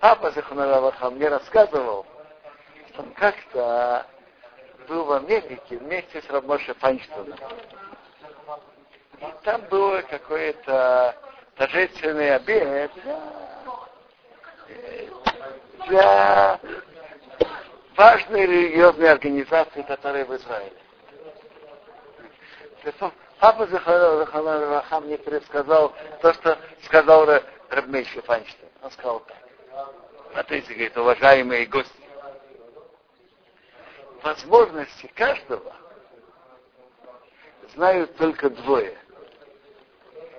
Папа 0.00 0.30
Заханараваха 0.32 1.08
мне 1.08 1.28
рассказывал, 1.28 2.04
что 2.88 3.00
он 3.00 3.14
как-то 3.14 4.06
был 4.86 5.06
в 5.06 5.12
Америке 5.12 5.78
вместе 5.78 6.20
с 6.20 6.28
Рамоше 6.28 6.74
Файнштейном. 6.74 7.38
И 9.20 9.26
там 9.44 9.62
было 9.70 10.02
какое-то 10.02 11.16
торжественный 11.56 12.34
обед 12.34 12.90
для 15.86 16.60
важной 17.96 18.44
религиозной 18.44 19.10
организации, 19.10 19.80
которая 19.80 20.26
в 20.26 20.36
Израиле. 20.36 20.76
Папа 23.40 23.66
Захалар 23.66 25.00
мне 25.02 25.16
предсказал 25.16 25.94
то, 26.20 26.32
что 26.34 26.58
сказал 26.84 27.26
Рабмейши 27.70 28.20
Файнштейн. 28.22 28.70
Он 28.82 28.90
сказал 28.90 29.20
так. 29.20 29.36
Смотрите, 30.32 30.74
говорит, 30.74 30.96
уважаемые 30.96 31.66
гости, 31.66 31.92
возможности 34.22 35.06
каждого 35.14 35.72
знают 37.74 38.16
только 38.16 38.50
двое. 38.50 38.98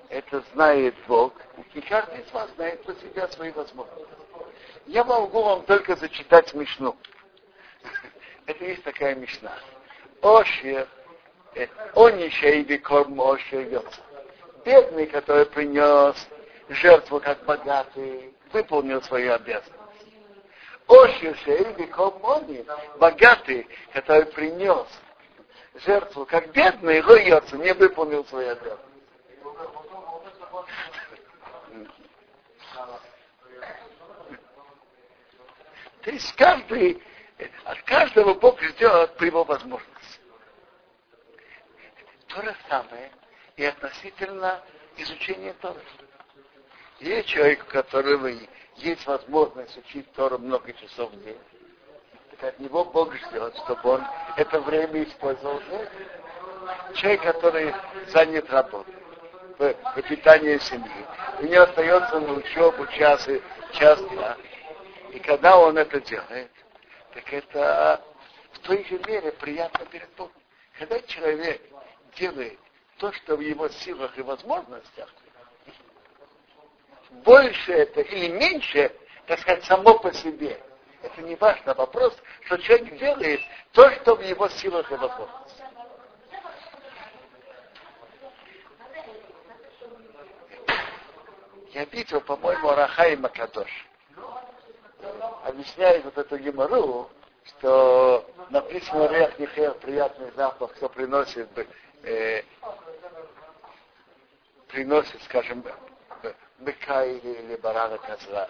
Это 0.10 0.44
знает 0.54 0.96
Бог, 1.08 1.34
и 1.74 1.82
каждый 1.82 2.22
из 2.22 2.32
вас 2.32 2.50
знает 2.56 2.84
про 2.84 2.94
себя 2.96 3.28
свои 3.30 3.52
возможности. 3.52 4.08
Я 4.88 5.04
могу 5.04 5.44
вам 5.44 5.64
только 5.64 5.96
зачитать 5.96 6.50
смешну. 6.50 6.98
Это 8.46 8.66
есть 8.66 8.84
такая 8.84 9.16
мечта. 9.16 9.54
Ошер, 10.22 10.88
э, 11.56 11.68
онищей 11.96 12.64
бикорм 12.64 13.20
ошер 13.22 13.84
Бедный, 14.66 15.08
который 15.08 15.46
принес 15.46 16.16
жертву 16.70 17.20
как 17.20 17.44
богатый, 17.46 18.34
выполнил 18.52 19.02
свою 19.02 19.34
обязанность. 19.34 19.74
Ошер 20.88 21.38
шей 21.38 21.74
бикорм 21.74 22.22
богатый, 22.98 23.68
который 23.94 24.26
принес 24.28 24.88
жертву 25.86 26.26
как 26.26 26.52
бедный, 26.52 27.02
лоется, 27.02 27.58
не 27.58 27.74
выполнил 27.74 28.26
свою 28.26 28.52
обязанность. 28.52 28.90
То 36.02 36.12
есть 36.12 36.36
каждый 36.36 37.02
от 37.66 37.82
каждого 37.84 38.34
Бог 38.34 38.62
ждет 38.62 39.16
по 39.18 39.24
его 39.24 39.44
возможности. 39.44 39.99
То 42.30 42.42
же 42.44 42.56
самое 42.70 43.12
и 43.58 43.66
относительно 43.66 44.62
изучения 44.98 45.54
Торы. 45.62 45.82
Есть 47.00 47.28
человек, 47.30 47.64
у 47.64 47.72
которого 47.72 48.30
есть 48.76 49.06
возможность 49.08 49.78
учить 49.78 50.12
Тору 50.14 50.38
много 50.38 50.72
часов 50.74 51.12
в 51.12 51.24
день, 51.24 51.40
так 52.32 52.54
от 52.54 52.60
него 52.60 52.86
Бог 52.86 53.14
ждет, 53.16 53.56
чтобы 53.58 53.90
он 53.90 54.04
это 54.38 54.60
время 54.62 55.04
использовал. 55.04 55.62
Человек, 56.94 57.24
который 57.24 57.74
занят 58.08 58.50
работой, 58.50 58.94
воспитание 59.96 60.60
семьи, 60.60 61.06
у 61.40 61.46
него 61.46 61.64
остается 61.64 62.20
на 62.20 62.34
учебу 62.34 62.86
час, 62.88 63.28
час 63.74 64.02
дня. 64.10 64.38
И 65.14 65.20
когда 65.20 65.58
он 65.58 65.78
это 65.78 66.00
делает, 66.02 66.52
так 67.14 67.34
это 67.34 68.06
в 68.52 68.60
той 68.60 68.86
же 68.86 69.00
мере 69.08 69.32
приятно 69.32 69.86
перед 69.88 70.10
Богом. 70.16 70.34
Когда 70.78 71.00
человек 71.02 71.62
делает 72.16 72.60
то, 72.98 73.12
что 73.14 73.36
в 73.36 73.40
его 73.40 73.70
силах 73.70 74.18
и 74.18 74.22
возможностях, 74.22 75.10
больше 77.24 77.74
это 77.74 78.02
или 78.02 78.32
меньше, 78.32 78.96
так 79.26 79.40
сказать, 79.40 79.64
само 79.66 79.98
по 80.00 80.14
себе. 80.14 80.62
Это 81.02 81.22
не 81.22 81.36
важно. 81.36 81.74
Вопрос, 81.74 82.16
что 82.46 82.58
человек 82.58 82.98
делает 82.98 83.40
то, 83.72 83.90
что 83.92 84.16
в 84.16 84.22
его 84.22 84.50
силах 84.50 84.92
и 84.92 84.96
возможностях. 84.96 85.68
Я 91.72 91.86
видел, 91.86 92.20
по-моему, 92.22 92.72
Рахай 92.72 93.16
Макадош 93.16 93.70
объясняет 95.44 96.04
вот 96.04 96.18
эту 96.18 96.38
гемору, 96.38 97.10
что 97.46 98.26
написано 98.50 99.08
рех 99.08 99.38
нехер, 99.40 99.74
приятный 99.76 100.32
запах, 100.32 100.74
кто 100.74 100.90
приносит, 100.90 101.48
э, 102.04 102.44
приносит, 104.68 105.22
скажем, 105.24 105.64
быка 106.60 107.06
или, 107.06 107.42
или 107.42 107.56
барана 107.58 107.98
козла. 107.98 108.50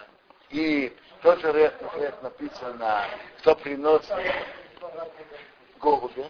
И 0.50 0.96
тоже 1.22 1.52
рех 1.52 1.80
нехер 1.80 2.14
написано, 2.22 3.06
кто 3.38 3.54
приносит 3.56 4.12
голубя. 5.78 6.28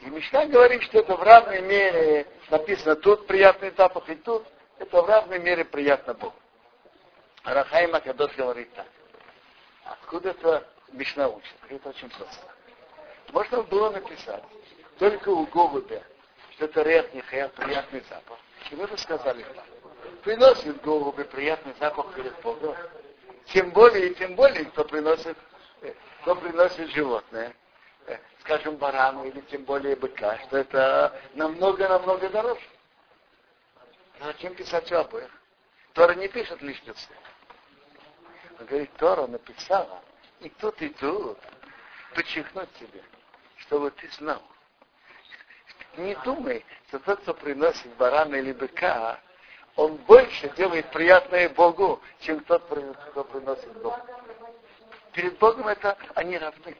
И 0.00 0.06
Мишна 0.06 0.46
говорит, 0.46 0.82
что 0.84 1.00
это 1.00 1.16
в 1.16 1.22
равной 1.22 1.60
мере 1.60 2.26
написано 2.50 2.96
тут 2.96 3.26
приятный 3.26 3.72
запах, 3.76 4.08
и 4.08 4.14
тут 4.14 4.46
это 4.78 5.02
в 5.02 5.08
равной 5.08 5.40
мере 5.40 5.64
приятно 5.64 6.14
Богу. 6.14 6.34
Рахаим 7.44 7.94
Акадош 7.94 8.34
говорит 8.36 8.72
так. 8.74 8.86
Откуда 9.84 10.30
это 10.30 10.68
Мишна 10.92 11.28
учит? 11.28 11.54
Это 11.68 11.88
очень 11.88 12.08
просто. 12.10 12.46
Можно 13.32 13.62
было 13.62 13.90
написать 13.90 14.44
только 14.98 15.28
у 15.28 15.46
голубя, 15.46 16.02
что 16.52 16.66
это 16.66 16.82
рехнихая, 16.82 17.48
приятный 17.48 18.02
запах. 18.08 18.38
И 18.70 18.74
вы 18.74 18.86
бы 18.86 18.98
сказали 18.98 19.42
так. 19.42 19.64
Приносит 20.22 20.82
голуби 20.82 21.22
приятный 21.24 21.74
запах 21.78 22.12
перед 22.14 22.38
Богом. 22.40 22.76
Тем 23.46 23.70
более, 23.70 24.10
и 24.10 24.14
тем 24.14 24.34
более, 24.34 24.64
кто 24.66 24.84
приносит, 24.84 25.36
кто 26.22 26.34
приносит 26.34 26.90
животное, 26.90 27.54
скажем, 28.40 28.76
барану 28.76 29.24
или 29.24 29.40
тем 29.42 29.64
более 29.64 29.96
быка, 29.96 30.38
что 30.46 30.58
это 30.58 31.18
намного-намного 31.34 32.28
дороже. 32.28 32.60
Зачем 34.20 34.54
писать 34.54 34.90
о 34.92 35.00
обоих? 35.00 35.30
Тора 35.94 36.14
не 36.14 36.28
пишет 36.28 36.60
лишних 36.60 36.98
слов. 36.98 37.18
Он 38.58 38.66
говорит, 38.66 38.92
Тора 38.96 39.26
написала 39.28 40.02
и 40.40 40.48
тут, 40.48 40.80
и 40.82 40.88
тут 40.90 41.38
подчеркнуть 42.14 42.72
тебе, 42.74 43.02
чтобы 43.58 43.90
ты 43.92 44.10
знал. 44.10 44.42
Не 45.98 46.14
думай, 46.24 46.64
что 46.88 47.00
тот, 47.00 47.20
кто 47.20 47.34
приносит 47.34 47.88
барана 47.96 48.36
или 48.36 48.52
быка, 48.52 49.18
он 49.74 49.96
больше 49.96 50.48
делает 50.50 50.90
приятное 50.92 51.48
Богу, 51.48 52.00
чем 52.20 52.40
тот, 52.44 52.62
кто 53.10 53.24
приносит 53.24 53.72
Богу. 53.82 53.96
Перед 55.12 55.38
Богом 55.38 55.66
это 55.66 55.98
они 56.14 56.38
равны. 56.38 56.76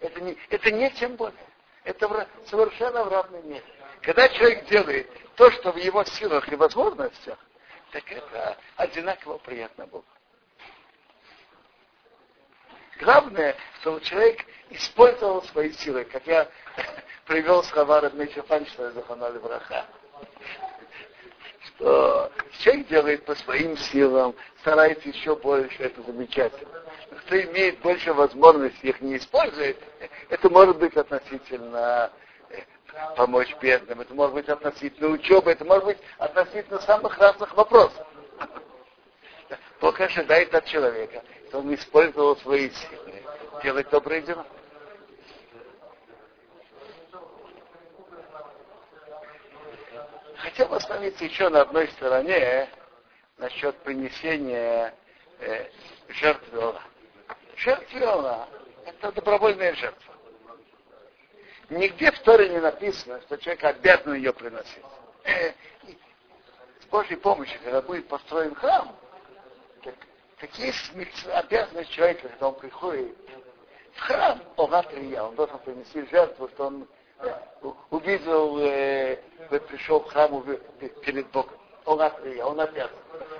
Это 0.00 0.20
не, 0.20 0.36
это 0.50 0.70
не 0.72 0.92
чем 0.94 1.14
более. 1.14 1.38
Это 1.84 2.08
в, 2.08 2.26
совершенно 2.46 3.04
в 3.04 3.08
равной 3.08 3.42
мере. 3.42 3.64
Когда 4.02 4.28
человек 4.28 4.66
делает 4.66 5.08
то, 5.36 5.48
что 5.52 5.70
в 5.70 5.76
его 5.76 6.02
силах 6.04 6.50
и 6.52 6.56
возможностях, 6.56 7.38
так 7.92 8.10
это 8.10 8.56
одинаково 8.76 9.38
приятно 9.38 9.86
Богу. 9.86 10.04
Главное, 13.00 13.54
чтобы 13.80 14.00
человек 14.00 14.44
использовал 14.70 15.42
свои 15.44 15.72
силы, 15.72 16.04
как 16.04 16.26
я 16.26 16.48
привел 17.26 17.62
слова 17.64 18.00
Радмича 18.00 18.42
Фанчина 18.42 18.92
Заханали 18.92 19.38
Браха 19.38 19.86
что 21.76 22.30
человек 22.60 22.88
делает 22.88 23.24
по 23.24 23.34
своим 23.34 23.76
силам, 23.76 24.34
старается 24.60 25.08
еще 25.08 25.36
больше, 25.36 25.82
это 25.82 26.02
замечательно. 26.02 26.82
Кто 27.20 27.40
имеет 27.40 27.80
больше 27.80 28.12
возможностей, 28.12 28.88
их 28.88 29.00
не 29.00 29.16
использует, 29.16 29.76
это 30.30 30.48
может 30.50 30.78
быть 30.78 30.96
относительно 30.96 32.10
э, 32.50 32.62
помочь 33.16 33.54
бедным, 33.60 34.00
это 34.00 34.14
может 34.14 34.34
быть 34.34 34.48
относительно 34.48 35.08
учебы, 35.08 35.50
это 35.50 35.64
может 35.64 35.84
быть 35.84 35.98
относительно 36.18 36.80
самых 36.80 37.18
разных 37.18 37.54
вопросов. 37.56 38.06
Бог 39.80 40.00
ожидает 40.00 40.54
от 40.54 40.64
человека, 40.64 41.22
он 41.56 41.74
использовал 41.74 42.36
свои 42.36 42.70
силы, 42.70 43.22
делать 43.62 43.88
добрые 43.90 44.22
дела. 44.22 44.46
Хотел 50.36 50.72
остановиться 50.74 51.24
еще 51.24 51.48
на 51.48 51.62
одной 51.62 51.88
стороне 51.88 52.68
насчет 53.38 53.76
принесения 53.78 54.94
э, 55.40 55.68
жертвы 56.08 56.60
Ола. 58.04 58.48
Это 58.84 59.12
добровольная 59.12 59.74
жертва. 59.74 60.14
Нигде 61.70 62.12
в 62.12 62.18
Торе 62.20 62.50
не 62.50 62.60
написано, 62.60 63.20
что 63.22 63.38
человек 63.38 63.64
обязан 63.64 64.14
ее 64.14 64.32
приносить. 64.32 64.84
Э, 65.24 65.52
с 66.80 66.86
Божьей 66.90 67.16
помощью, 67.16 67.58
когда 67.64 67.82
будет 67.82 68.06
построен 68.08 68.54
храм, 68.54 68.94
так, 70.38 70.50
такие 70.50 70.72
обязанности 71.32 71.92
человека, 71.92 72.28
когда 72.28 72.48
он 72.48 72.54
приходит 72.56 73.16
в 73.94 74.00
храм, 74.00 74.42
он 74.56 74.74
он 74.74 75.34
должен 75.34 75.58
принести 75.60 76.06
жертву, 76.10 76.48
что 76.48 76.66
он 76.66 76.88
увидел, 77.90 78.58
э, 78.58 79.18
пришел 79.68 80.00
в 80.00 80.08
храм 80.08 80.44
перед 81.02 81.30
Богом. 81.30 81.56
Он 81.86 82.02
открыл, 82.02 82.48
он 82.48 82.60
обязан. 82.60 82.96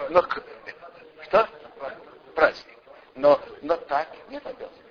Но 0.09 0.23
что? 1.25 1.49
Праздник. 2.35 2.79
Но, 3.15 3.41
но 3.63 3.77
так 3.77 4.09
нет 4.29 4.47
обязанности. 4.47 4.83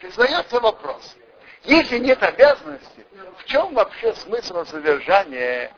Признается 0.00 0.60
вопрос. 0.60 1.16
Если 1.64 1.98
нет 1.98 2.20
обязанности, 2.22 3.06
в 3.38 3.44
чем 3.44 3.74
вообще 3.74 4.12
смысл 4.14 4.64
содержания 4.64 5.72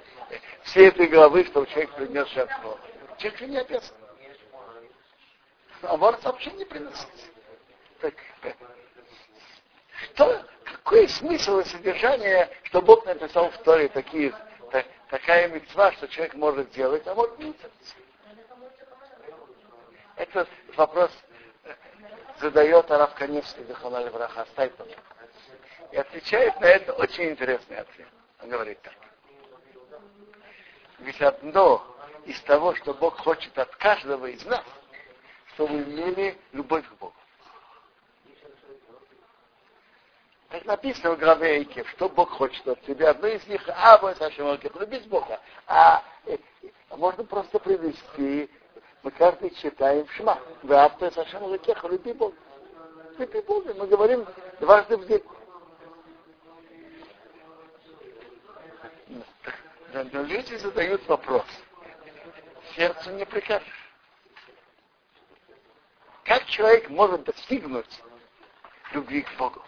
всей 0.63 0.89
этой 0.89 1.07
главы, 1.07 1.45
что 1.45 1.67
человек 1.67 1.91
принес 1.93 2.29
жертву? 2.29 2.79
Человек 3.19 3.41
не 3.43 3.59
обязан. 3.59 3.95
А 5.89 5.97
может 5.97 6.25
вообще 6.25 6.51
не 6.53 6.65
приносить. 6.65 7.33
Так, 8.01 8.15
что, 10.13 10.45
какой 10.65 11.09
смысл 11.09 11.59
и 11.59 11.65
содержание, 11.65 12.51
что 12.65 12.83
Бог 12.83 13.05
написал 13.07 13.51
в 13.51 13.59
Торе 13.59 13.89
такие, 13.89 14.35
так, 14.71 14.87
такая 15.09 15.49
мецва, 15.49 15.93
что 15.93 16.09
человек 16.09 16.35
может 16.35 16.71
делать, 16.71 17.07
а 17.07 17.15
может 17.15 17.39
не? 17.39 17.55
Этот 20.17 20.49
вопрос 20.77 21.11
э, 21.65 21.75
задает 22.41 22.91
Арав 22.91 23.15
Каневский, 23.15 23.65
Дахалаль 23.65 24.11
Враха, 24.11 24.47
Стайпан. 24.53 24.87
И 25.91 25.97
отвечает 25.97 26.59
на 26.61 26.67
это 26.67 26.93
очень 26.93 27.31
интересный 27.31 27.79
ответ. 27.79 28.09
Он 28.43 28.49
говорит 28.49 28.81
так. 28.83 28.95
Ведь 30.99 31.21
одно 31.21 31.85
из 32.25 32.41
того, 32.43 32.75
что 32.77 32.95
Бог 32.95 33.19
хочет 33.19 33.59
от 33.59 33.75
каждого 33.77 34.27
из 34.27 34.45
нас, 34.45 34.65
чтобы 35.55 35.75
мы 35.75 35.83
имели 35.83 36.39
любовь 36.53 36.87
к 36.89 36.93
Богу. 36.99 37.15
Как 40.51 40.65
написано 40.67 41.15
в 41.15 41.19
главе 41.19 41.59
что 41.89 42.09
Бог 42.09 42.31
хочет 42.31 42.67
от 42.69 42.81
тебя. 42.83 43.11
Одно 43.11 43.27
из 43.27 43.45
них, 43.49 43.61
а, 43.69 43.99
вот 43.99 44.17
Эйкев, 44.53 44.77
любить 44.77 45.09
Бога. 45.09 45.41
А, 45.67 46.05
э, 46.27 46.37
можно 46.91 47.25
просто 47.25 47.59
привести, 47.59 48.49
мы 49.03 49.11
каждый 49.11 49.51
читаем 49.51 50.07
Шма. 50.11 50.39
Вы 50.63 50.77
автор 50.77 51.13
Сашем 51.13 51.53
Эйкев, 51.53 51.83
люби 51.85 52.13
Бога. 52.13 52.37
Люби 53.19 53.41
Бога. 53.41 53.75
Мы 53.75 53.87
говорим 53.87 54.27
дважды 54.61 54.97
в 54.97 55.07
день. 55.07 55.23
Но 59.93 60.23
люди 60.23 60.55
задают 60.57 61.07
вопрос. 61.09 61.47
Сердцу 62.77 63.11
не 63.13 63.25
прикажешь. 63.25 63.84
Как 66.25 66.47
человек 66.47 66.89
может 66.89 67.25
достигнуть 67.25 68.01
любви 68.93 69.23
к 69.23 69.37
Богу? 69.37 69.63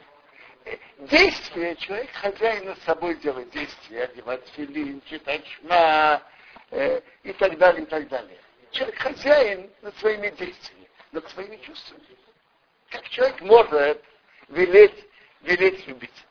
действие 0.98 1.76
человек 1.76 2.10
хозяин 2.12 2.66
над 2.66 2.82
собой 2.82 3.14
делает 3.16 3.50
действия, 3.50 4.04
одевать 4.04 4.46
филин, 4.48 5.00
читать 5.02 5.46
шма 5.46 6.22
э, 6.70 7.00
и 7.22 7.32
так 7.34 7.56
далее, 7.58 7.84
и 7.84 7.86
так 7.86 8.08
далее. 8.08 8.38
Человек 8.72 8.98
хозяин 8.98 9.70
над 9.82 9.96
своими 9.98 10.30
действиями, 10.30 10.88
над 11.12 11.28
своими 11.30 11.56
чувствами. 11.58 12.02
Как 12.90 13.08
человек 13.10 13.40
может 13.42 14.02
велеть, 14.48 15.04
велеть 15.42 15.86
любить? 15.86 16.26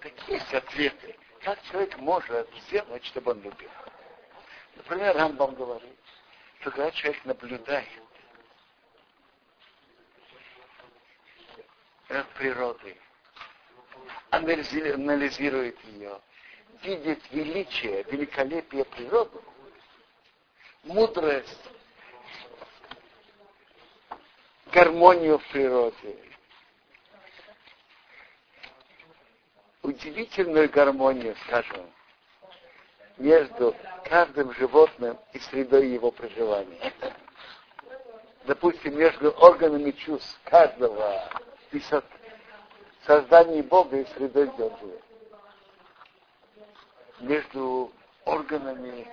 Так 0.00 0.12
есть 0.28 0.52
ответы, 0.52 1.16
как 1.42 1.62
человек 1.70 1.96
может 1.98 2.48
сделать, 2.66 3.04
чтобы 3.06 3.32
он 3.32 3.42
любил. 3.42 3.70
Например, 4.76 5.16
Рамбам 5.16 5.54
говорит, 5.54 5.99
что 6.60 6.70
когда 6.70 6.90
человек 6.90 7.24
наблюдает. 7.24 7.88
Природы, 12.34 12.96
анализирует 14.30 15.78
ее, 15.84 16.20
видит 16.82 17.20
величие, 17.30 18.02
великолепие 18.04 18.84
природы, 18.84 19.38
мудрость, 20.84 21.70
гармонию 24.72 25.38
в 25.38 25.46
природе, 25.48 26.18
удивительную 29.82 30.68
гармонию, 30.68 31.36
скажем, 31.46 31.88
между 33.20 33.76
каждым 34.04 34.52
животным 34.54 35.18
и 35.32 35.38
средой 35.38 35.88
его 35.88 36.10
проживания. 36.10 36.92
Допустим, 38.44 38.98
между 38.98 39.30
органами 39.30 39.90
чувств 39.92 40.40
каждого 40.44 41.28
и 41.70 41.82
создании 43.06 43.62
Бога 43.62 43.98
и 43.98 44.06
средой, 44.14 44.46
где 44.46 44.64
он. 44.64 44.72
Между 47.20 47.92
органами, 48.24 49.06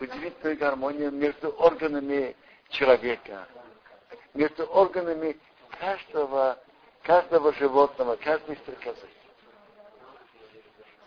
удивительная 0.00 0.56
гармония 0.56 1.10
между 1.10 1.50
органами 1.50 2.34
человека, 2.70 3.46
между 4.32 4.64
органами 4.64 5.36
каждого, 5.78 6.58
каждого 7.02 7.52
животного, 7.52 8.16
каждой 8.16 8.56
стрекозы. 8.56 9.06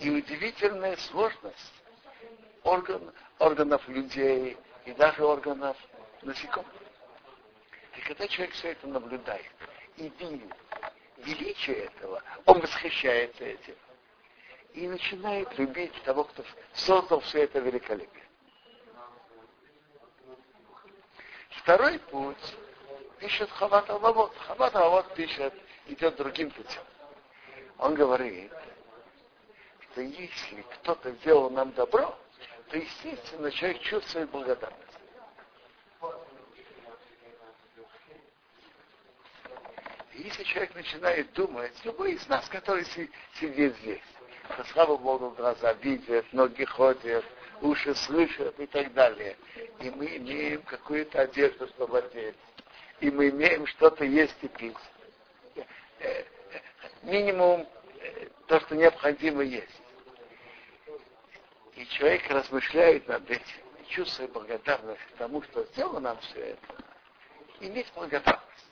И 0.02 0.10
удивительная 0.10 0.98
сложность 0.98 1.74
орган, 2.64 3.14
органов 3.38 3.88
людей 3.88 4.58
и 4.86 4.94
даже 4.94 5.24
органов 5.24 5.78
насекомых. 6.24 6.72
И 7.96 8.02
когда 8.02 8.28
человек 8.28 8.56
все 8.56 8.72
это 8.72 8.88
наблюдает, 8.88 9.46
и 9.98 10.12
видит 10.18 10.56
величие 11.18 11.86
этого, 11.86 12.24
он 12.48 12.62
восхищается 12.62 13.44
этим. 13.44 13.76
И 14.74 14.88
начинает 14.88 15.56
любить 15.60 15.94
того, 16.02 16.24
кто 16.24 16.44
создал 16.74 17.20
все 17.20 17.44
это 17.44 17.60
великолепие. 17.60 18.24
Второй 21.62 22.00
путь 22.00 22.56
пишет 23.20 23.52
Хават 23.52 23.88
Алавот. 23.88 24.36
Хават 24.48 24.76
Алавот 24.76 25.14
пишет, 25.14 25.54
идет 25.86 26.16
другим 26.16 26.50
путем. 26.50 26.82
Он 27.78 27.94
говорит, 27.94 28.52
что 29.92 30.02
если 30.02 30.62
кто-то 30.74 31.12
сделал 31.12 31.50
нам 31.50 31.72
добро, 31.74 32.18
то, 32.70 32.78
естественно, 32.78 33.52
человек 33.52 33.82
чувствует 33.82 34.30
благодарность. 34.30 34.92
если 40.24 40.44
человек 40.44 40.76
начинает 40.76 41.34
думать, 41.34 41.74
любой 41.84 42.14
из 42.14 42.28
нас, 42.28 42.48
который 42.50 42.86
сидит 43.40 43.76
здесь, 43.78 44.02
что, 44.54 44.64
слава 44.66 44.98
Богу, 44.98 45.32
глаза 45.32 45.74
видят, 45.74 46.26
ноги 46.32 46.64
ходят, 46.66 47.26
уши 47.62 47.96
слышат 47.96 48.60
и 48.60 48.66
так 48.68 48.94
далее. 48.94 49.38
И 49.80 49.90
мы 49.90 50.18
имеем 50.18 50.62
какую-то 50.64 51.22
одежду, 51.22 51.68
чтобы 51.70 52.00
одеть. 52.00 52.36
И 53.00 53.10
мы 53.10 53.30
имеем 53.30 53.66
что-то 53.66 54.06
есть 54.06 54.36
и 54.42 54.48
пить. 54.48 54.76
Э, 55.56 55.64
э, 56.00 56.24
минимум 57.04 57.68
э, 58.00 58.28
то, 58.48 58.60
что 58.62 58.76
необходимо 58.76 59.44
есть. 59.44 59.81
И 61.82 61.88
человек 61.88 62.30
размышляет 62.30 63.08
над 63.08 63.28
этим, 63.28 63.44
чувствует 63.88 64.32
благодарность 64.34 65.02
к 65.02 65.18
тому, 65.18 65.42
что 65.42 65.64
сделал 65.66 66.00
нам 66.00 66.16
все 66.20 66.52
это, 66.52 66.76
иметь 67.60 67.92
благодарность. 67.96 68.68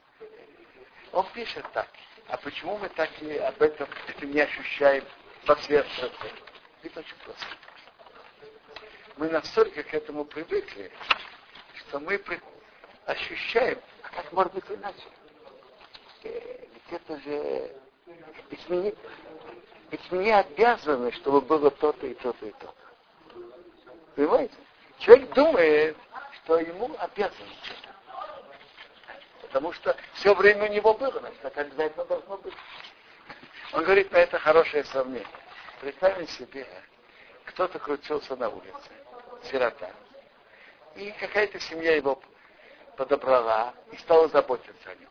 Он 1.12 1.26
пишет 1.34 1.66
так. 1.74 1.88
А 2.28 2.38
почему 2.38 2.78
мы 2.78 2.88
так 2.90 3.10
и 3.24 3.36
об 3.38 3.60
этом 3.64 3.90
это 4.08 4.26
не 4.28 4.40
ощущаем 4.40 5.04
по 5.48 5.58
сердцу? 5.58 6.12
Это 6.84 7.00
очень 7.00 7.16
просто. 7.26 7.46
Мы 9.18 9.30
настолько 9.30 9.82
к 9.82 9.92
этому 9.92 10.24
привыкли, 10.26 10.92
что 11.80 12.00
мы 12.00 12.24
ощущаем, 13.08 13.80
а 14.04 14.10
как 14.10 14.32
может 14.34 14.54
быть 14.54 14.66
иначе? 14.70 15.08
Э, 16.26 16.68
ведь 16.76 17.02
это 17.02 17.20
же... 17.22 17.76
Ведь 18.52 18.70
мы, 18.70 18.76
не, 18.76 18.96
ведь 19.90 20.12
мы 20.12 20.24
не 20.26 20.32
обязаны, 20.32 21.12
чтобы 21.14 21.42
было 21.42 21.72
то-то 21.72 22.06
и 22.06 22.14
то-то 22.14 22.46
и 22.46 22.52
то-то. 22.52 22.79
Понимаете? 24.20 24.58
Человек 24.98 25.34
думает, 25.34 25.98
что 26.44 26.60
ему 26.60 26.94
обязаны 27.00 27.54
что-то. 27.64 27.96
Потому 29.44 29.72
что 29.72 29.96
все 30.16 30.36
время 30.36 30.66
у 30.66 30.74
него 30.74 30.94
было, 30.94 31.18
значит, 31.22 31.40
так 31.40 31.58
обязательно 31.58 32.04
должно 32.04 32.36
быть. 32.40 32.54
Он 33.72 33.86
говорит, 33.86 34.12
на 34.12 34.18
это 34.18 34.38
хорошее 34.38 34.84
сравнение. 34.84 35.26
Представим 35.80 36.28
себе, 36.28 36.68
кто-то 37.46 37.80
крутился 37.80 38.36
на 38.36 38.50
улице, 38.50 38.92
сирота. 39.50 39.90
И 40.98 41.12
какая-то 41.12 41.58
семья 41.62 41.96
его 41.96 42.22
подобрала 42.98 43.74
и 43.94 43.96
стала 44.00 44.28
заботиться 44.28 44.90
о 44.90 44.96
нем. 44.96 45.10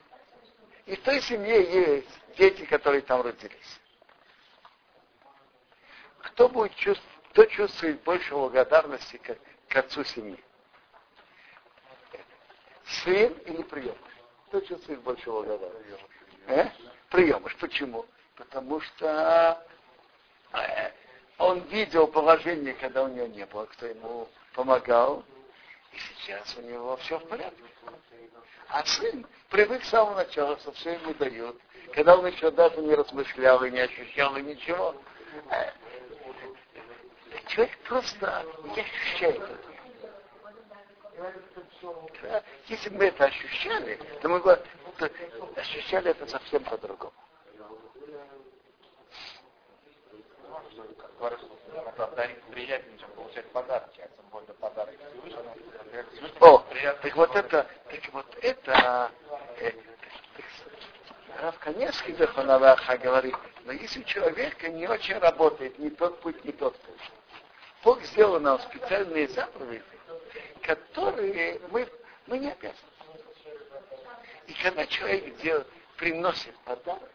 И 0.85 0.97
в 0.97 1.03
той 1.03 1.23
семье 1.23 1.63
есть 1.95 2.37
дети, 2.37 2.67
которые 2.67 3.01
там 3.01 3.23
родились. 3.23 3.81
Кто 6.19 6.51
будет 6.51 6.75
чувствовать, 6.75 7.18
кто 7.39 7.47
чувствует 7.47 8.03
больше 8.03 8.35
благодарности 8.35 9.17
к, 9.19 9.39
к 9.69 9.77
отцу 9.77 10.03
семьи? 10.03 10.43
Сын 12.85 13.33
или 13.47 13.63
приемыш? 13.63 13.97
Кто 14.49 14.61
чувствует 14.63 15.01
больше 15.03 15.31
благодарности? 15.31 16.05
Э? 16.49 16.69
Приемыш. 17.11 17.55
Почему? 17.59 18.07
Потому 18.35 18.81
что 18.81 19.65
э, 20.53 20.91
он 21.39 21.61
видел 21.69 22.09
положение, 22.09 22.75
когда 22.75 23.05
у 23.05 23.09
него 23.09 23.29
не 23.29 23.47
было, 23.47 23.67
кто 23.67 23.87
ему 23.87 24.29
помогал, 24.55 25.25
и 25.93 25.97
сейчас 25.97 26.57
у 26.57 26.63
него 26.63 26.97
все 26.97 27.21
в 27.21 27.29
порядке. 27.29 27.63
А 28.67 28.85
сын 28.85 29.25
привык 29.49 29.85
с 29.85 29.91
самого 29.91 30.17
начала, 30.17 30.59
что 30.59 30.73
все 30.73 30.95
ему 30.95 31.15
дают. 31.15 31.57
Когда 31.95 32.17
он 32.19 32.27
еще 32.27 32.51
даже 32.51 32.79
не 32.79 32.97
размышлял 32.97 33.63
и 33.63 33.71
не 33.71 33.79
ощущал 33.79 34.37
и 34.37 34.43
ничего. 34.43 34.97
Э, 35.51 35.71
человек 37.59 37.79
просто 37.89 38.47
не 38.65 38.81
ощущает 38.81 39.43
это. 39.43 39.59
Если 42.69 42.89
бы 42.91 42.99
мы 42.99 43.05
это 43.07 43.25
ощущали, 43.25 43.99
то 44.21 44.29
мы 44.29 44.39
бы 44.39 44.63
ощущали 45.57 46.13
это 46.13 46.27
совсем 46.27 46.63
по-другому. 46.63 47.13
О, 56.41 56.59
так 57.03 57.17
вот 57.17 57.35
это, 57.35 57.67
так 57.91 58.13
вот 58.13 58.39
это, 58.41 59.11
э, 59.59 59.73
Рав 61.41 61.59
Каневский 61.59 62.15
Заханалаха 62.15 62.97
говорит, 62.99 63.35
но 63.65 63.73
если 63.73 64.01
у 64.01 64.05
человека 64.05 64.69
не 64.69 64.87
очень 64.87 65.19
работает 65.19 65.79
ни 65.79 65.89
тот 65.89 66.21
путь, 66.21 66.45
ни 66.45 66.53
тот 66.53 66.77
путь, 66.77 67.13
Бог 67.85 68.03
сделал 68.03 68.41
нам 68.41 68.59
специальные 68.61 69.29
заповеди, 69.29 69.83
которые 70.63 71.61
мы, 71.71 71.89
мы 72.27 72.39
не 72.39 72.51
обязаны. 72.51 72.77
И 74.47 74.53
когда 74.55 74.87
человек 74.87 75.37
делает, 75.37 75.67
приносит 75.97 76.57
подарок, 76.61 77.11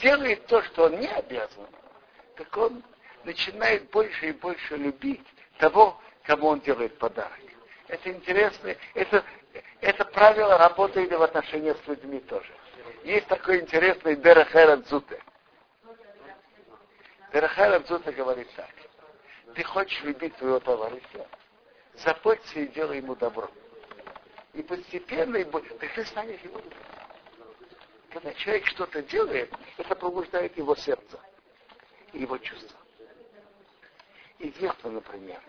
делает 0.00 0.46
то, 0.46 0.62
что 0.62 0.84
он 0.84 0.98
не 0.98 1.08
обязан, 1.08 1.66
так 2.36 2.56
он 2.56 2.82
начинает 3.24 3.90
больше 3.90 4.28
и 4.28 4.32
больше 4.32 4.76
любить 4.76 5.26
того, 5.58 6.00
кому 6.24 6.48
он 6.48 6.60
делает 6.60 6.98
подарок. 6.98 7.32
Это 7.88 8.10
интересно, 8.10 8.74
это, 8.94 9.24
это 9.80 10.04
правило 10.04 10.58
работает 10.58 11.10
и 11.10 11.14
в 11.14 11.22
отношениях 11.22 11.76
с 11.84 11.88
людьми 11.88 12.20
тоже. 12.20 12.52
Есть 13.04 13.26
такой 13.26 13.60
интересный 13.60 14.16
Дерахера 14.16 14.76
Дзуте. 14.76 15.22
Дерахера 17.32 17.80
Дзуте 17.80 18.12
говорит 18.12 18.48
так. 18.54 18.70
Ты 19.54 19.64
хочешь 19.64 20.02
любить 20.02 20.36
твоего 20.36 20.60
товарища, 20.60 21.26
заботься 21.94 22.60
и 22.60 22.68
делай 22.68 22.98
ему 22.98 23.14
добро. 23.16 23.50
И 24.54 24.62
постепенно, 24.62 25.36
и 25.36 25.44
так 25.44 25.94
ты 25.94 26.04
станешь 26.04 26.40
его 26.40 26.58
любить. 26.58 26.72
Когда 28.10 28.32
человек 28.34 28.66
что-то 28.66 29.02
делает, 29.02 29.52
это 29.76 29.94
пробуждает 29.94 30.56
его 30.56 30.74
сердце 30.74 31.20
и 32.12 32.20
его 32.20 32.38
чувства. 32.38 32.78
Известно, 34.38 34.90
например, 34.90 35.40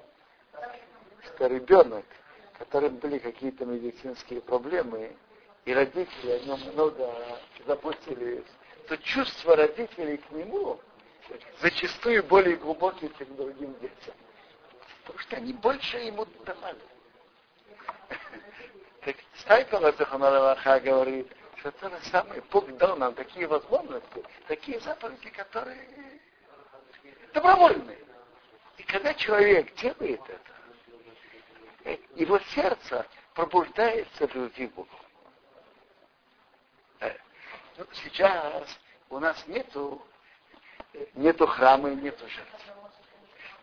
что 1.23 1.47
ребенок, 1.47 2.05
которым 2.57 2.97
были 2.97 3.19
какие-то 3.19 3.65
медицинские 3.65 4.41
проблемы, 4.41 5.15
и 5.65 5.73
родители 5.73 6.31
о 6.31 6.39
нем 6.39 6.59
много 6.73 7.13
заботились, 7.65 8.45
то 8.87 8.97
чувства 8.97 9.55
родителей 9.55 10.17
к 10.17 10.31
нему 10.31 10.79
зачастую 11.59 12.23
более 12.23 12.55
глубокие, 12.55 13.11
чем 13.17 13.35
другим 13.35 13.73
детям. 13.79 14.15
Потому 15.03 15.19
что 15.19 15.35
они 15.37 15.53
больше 15.53 15.97
ему 15.97 16.25
давали. 16.45 16.79
Так 19.01 19.15
Стайпела 19.35 19.91
Заханалаваха 19.93 20.79
говорит, 20.79 21.31
что 21.57 21.71
то 21.71 21.89
же 21.89 21.99
самое 22.05 22.41
Бог 22.51 22.69
дал 22.77 22.97
нам 22.97 23.13
такие 23.13 23.47
возможности, 23.47 24.23
такие 24.47 24.79
заповеди, 24.79 25.29
которые 25.29 25.87
добровольные. 27.33 27.97
И 28.77 28.83
когда 28.83 29.13
человек 29.13 29.73
делает 29.75 30.21
это, 30.21 30.51
э, 31.85 31.97
его 32.15 32.39
сердце 32.39 33.05
пробуждается 33.33 34.27
в 34.27 34.35
любви 34.35 34.67
Богу. 34.67 34.89
Э, 36.99 37.15
ну, 37.77 37.85
сейчас 37.93 38.79
у 39.09 39.19
нас 39.19 39.45
нету, 39.47 40.01
нету 41.15 41.47
храма 41.47 41.91
и 41.91 41.95
нету 41.95 42.27
жертв. 42.27 42.65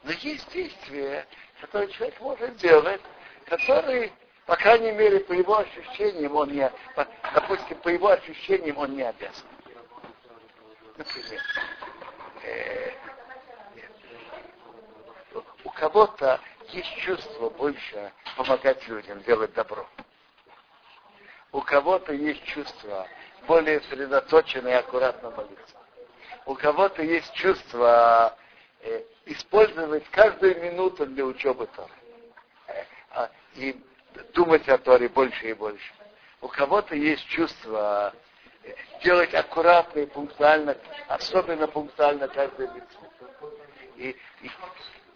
Но 0.02 0.12
есть 0.12 0.50
действия, 0.52 1.26
которые 1.60 1.90
человек 1.92 2.20
может 2.20 2.56
делать, 2.56 3.00
которые, 3.46 4.12
по 4.46 4.56
крайней 4.56 4.92
мере, 4.92 5.20
по 5.20 5.32
его 5.32 5.58
ощущениям, 5.58 6.36
он 6.36 6.50
не, 6.50 6.70
допустим, 7.34 7.78
по 7.78 7.88
его 7.88 8.08
ощущениям 8.08 8.78
он 8.78 8.94
не 8.94 9.02
обязан. 9.02 9.46
Например, 10.96 11.42
э, 12.44 12.90
у 15.64 15.70
кого-то 15.70 16.40
есть 16.68 16.94
чувство 16.98 17.50
больше 17.50 18.12
помогать 18.36 18.86
людям, 18.88 19.20
делать 19.22 19.52
добро. 19.54 19.86
У 21.52 21.60
кого-то 21.60 22.12
есть 22.12 22.44
чувство 22.44 23.06
более 23.46 23.80
сосредоточенно 23.82 24.68
и 24.68 24.72
аккуратно 24.72 25.30
молиться. 25.30 25.76
У 26.46 26.54
кого-то 26.54 27.02
есть 27.02 27.32
чувство 27.34 28.36
э, 28.80 29.02
использовать 29.26 30.08
каждую 30.10 30.62
минуту 30.62 31.04
для 31.06 31.24
учебы 31.24 31.66
Торы. 31.66 31.92
Э, 32.68 32.84
а, 33.10 33.30
и 33.56 33.76
думать 34.32 34.68
о 34.68 34.78
Торе 34.78 35.08
больше 35.08 35.50
и 35.50 35.54
больше. 35.54 35.92
У 36.40 36.46
кого-то 36.46 36.94
есть 36.94 37.26
чувство 37.26 38.14
э, 38.62 38.74
делать 39.02 39.34
аккуратно 39.34 39.98
и 39.98 40.06
пунктуально, 40.06 40.76
особенно 41.08 41.66
пунктуально 41.66 42.28
каждую 42.28 42.68
минуту. 42.68 42.96
И, 43.96 44.16
и, 44.42 44.50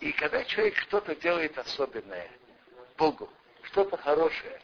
и 0.00 0.12
когда 0.12 0.42
человек 0.44 0.74
что-то 0.78 1.14
делает 1.14 1.56
особенное 1.56 2.28
Богу, 2.96 3.30
что-то 3.62 3.96
хорошее, 3.98 4.60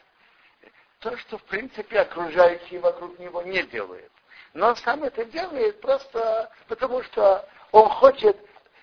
то, 0.99 1.15
что 1.15 1.37
в 1.37 1.43
принципе 1.43 2.01
окружающие 2.01 2.81
вокруг 2.81 3.17
него 3.19 3.41
не 3.43 3.63
делают. 3.63 4.11
Но 4.57 4.69
он 4.69 4.75
сам 4.77 5.03
это 5.03 5.23
делает 5.25 5.79
просто 5.81 6.49
потому, 6.67 7.03
что 7.03 7.47
он 7.71 7.87
хочет 7.89 8.35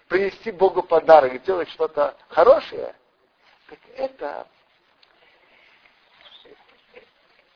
принести 0.07 0.53
Богу 0.53 0.85
подарок, 0.85 1.43
делать 1.43 1.69
что-то 1.71 2.17
хорошее. 2.29 2.95
Так 3.69 3.81
это 3.97 4.47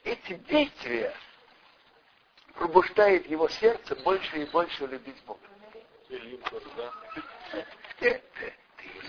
эти 0.03 0.35
действия 0.35 1.15
пробуждает 2.55 3.31
его 3.31 3.49
сердце 3.49 3.95
больше 3.95 4.39
и 4.39 4.47
больше 4.47 4.85
любить 4.87 5.23
Бога. 5.25 5.39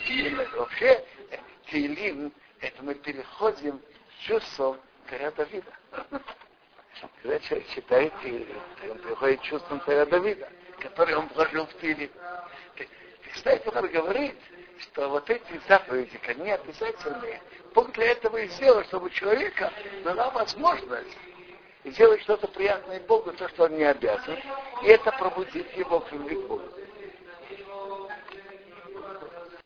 Тейлим, 0.06 0.52
вообще, 0.56 1.04
Тейлим, 1.72 2.32
это 2.60 2.84
мы 2.84 2.94
переходим 2.94 3.82
с 4.20 4.28
чувством 4.28 4.80
царя 5.10 5.32
Давида. 5.32 5.74
Когда 7.22 7.40
человек 7.40 7.68
читает 7.70 8.14
Тейлим, 8.22 8.62
он 8.90 8.98
приходит 9.00 9.40
к 9.42 9.44
чувствам 9.44 9.82
царя 9.86 10.06
Давида, 10.06 10.50
который 10.80 11.16
он 11.16 11.28
вложил 11.28 11.66
в 11.66 11.74
Тейлим. 11.80 12.10
Кстати, 13.34 13.68
вы 13.68 13.88
говорит, 13.90 14.36
что 14.80 15.10
вот 15.10 15.30
эти 15.30 15.62
заповеди, 15.68 16.20
они 16.28 16.52
обязательные. 16.52 17.42
Бог 17.74 17.92
для 17.94 18.12
этого 18.12 18.38
и 18.38 18.48
сделал, 18.50 18.84
чтобы 18.86 19.08
у 19.08 19.10
человека 19.10 19.72
была 20.04 20.30
возможность 20.32 21.18
сделать 21.86 22.22
что-то 22.22 22.48
приятное 22.48 23.00
Богу, 23.02 23.32
то, 23.34 23.48
что 23.50 23.66
он 23.66 23.78
не 23.78 23.84
обязан, 23.84 24.38
и 24.84 24.88
это 24.88 25.12
пробудит 25.12 25.72
его 25.78 26.00
к 26.00 26.12
любви 26.12 26.36
к 26.36 26.48
Богу. 26.48 26.64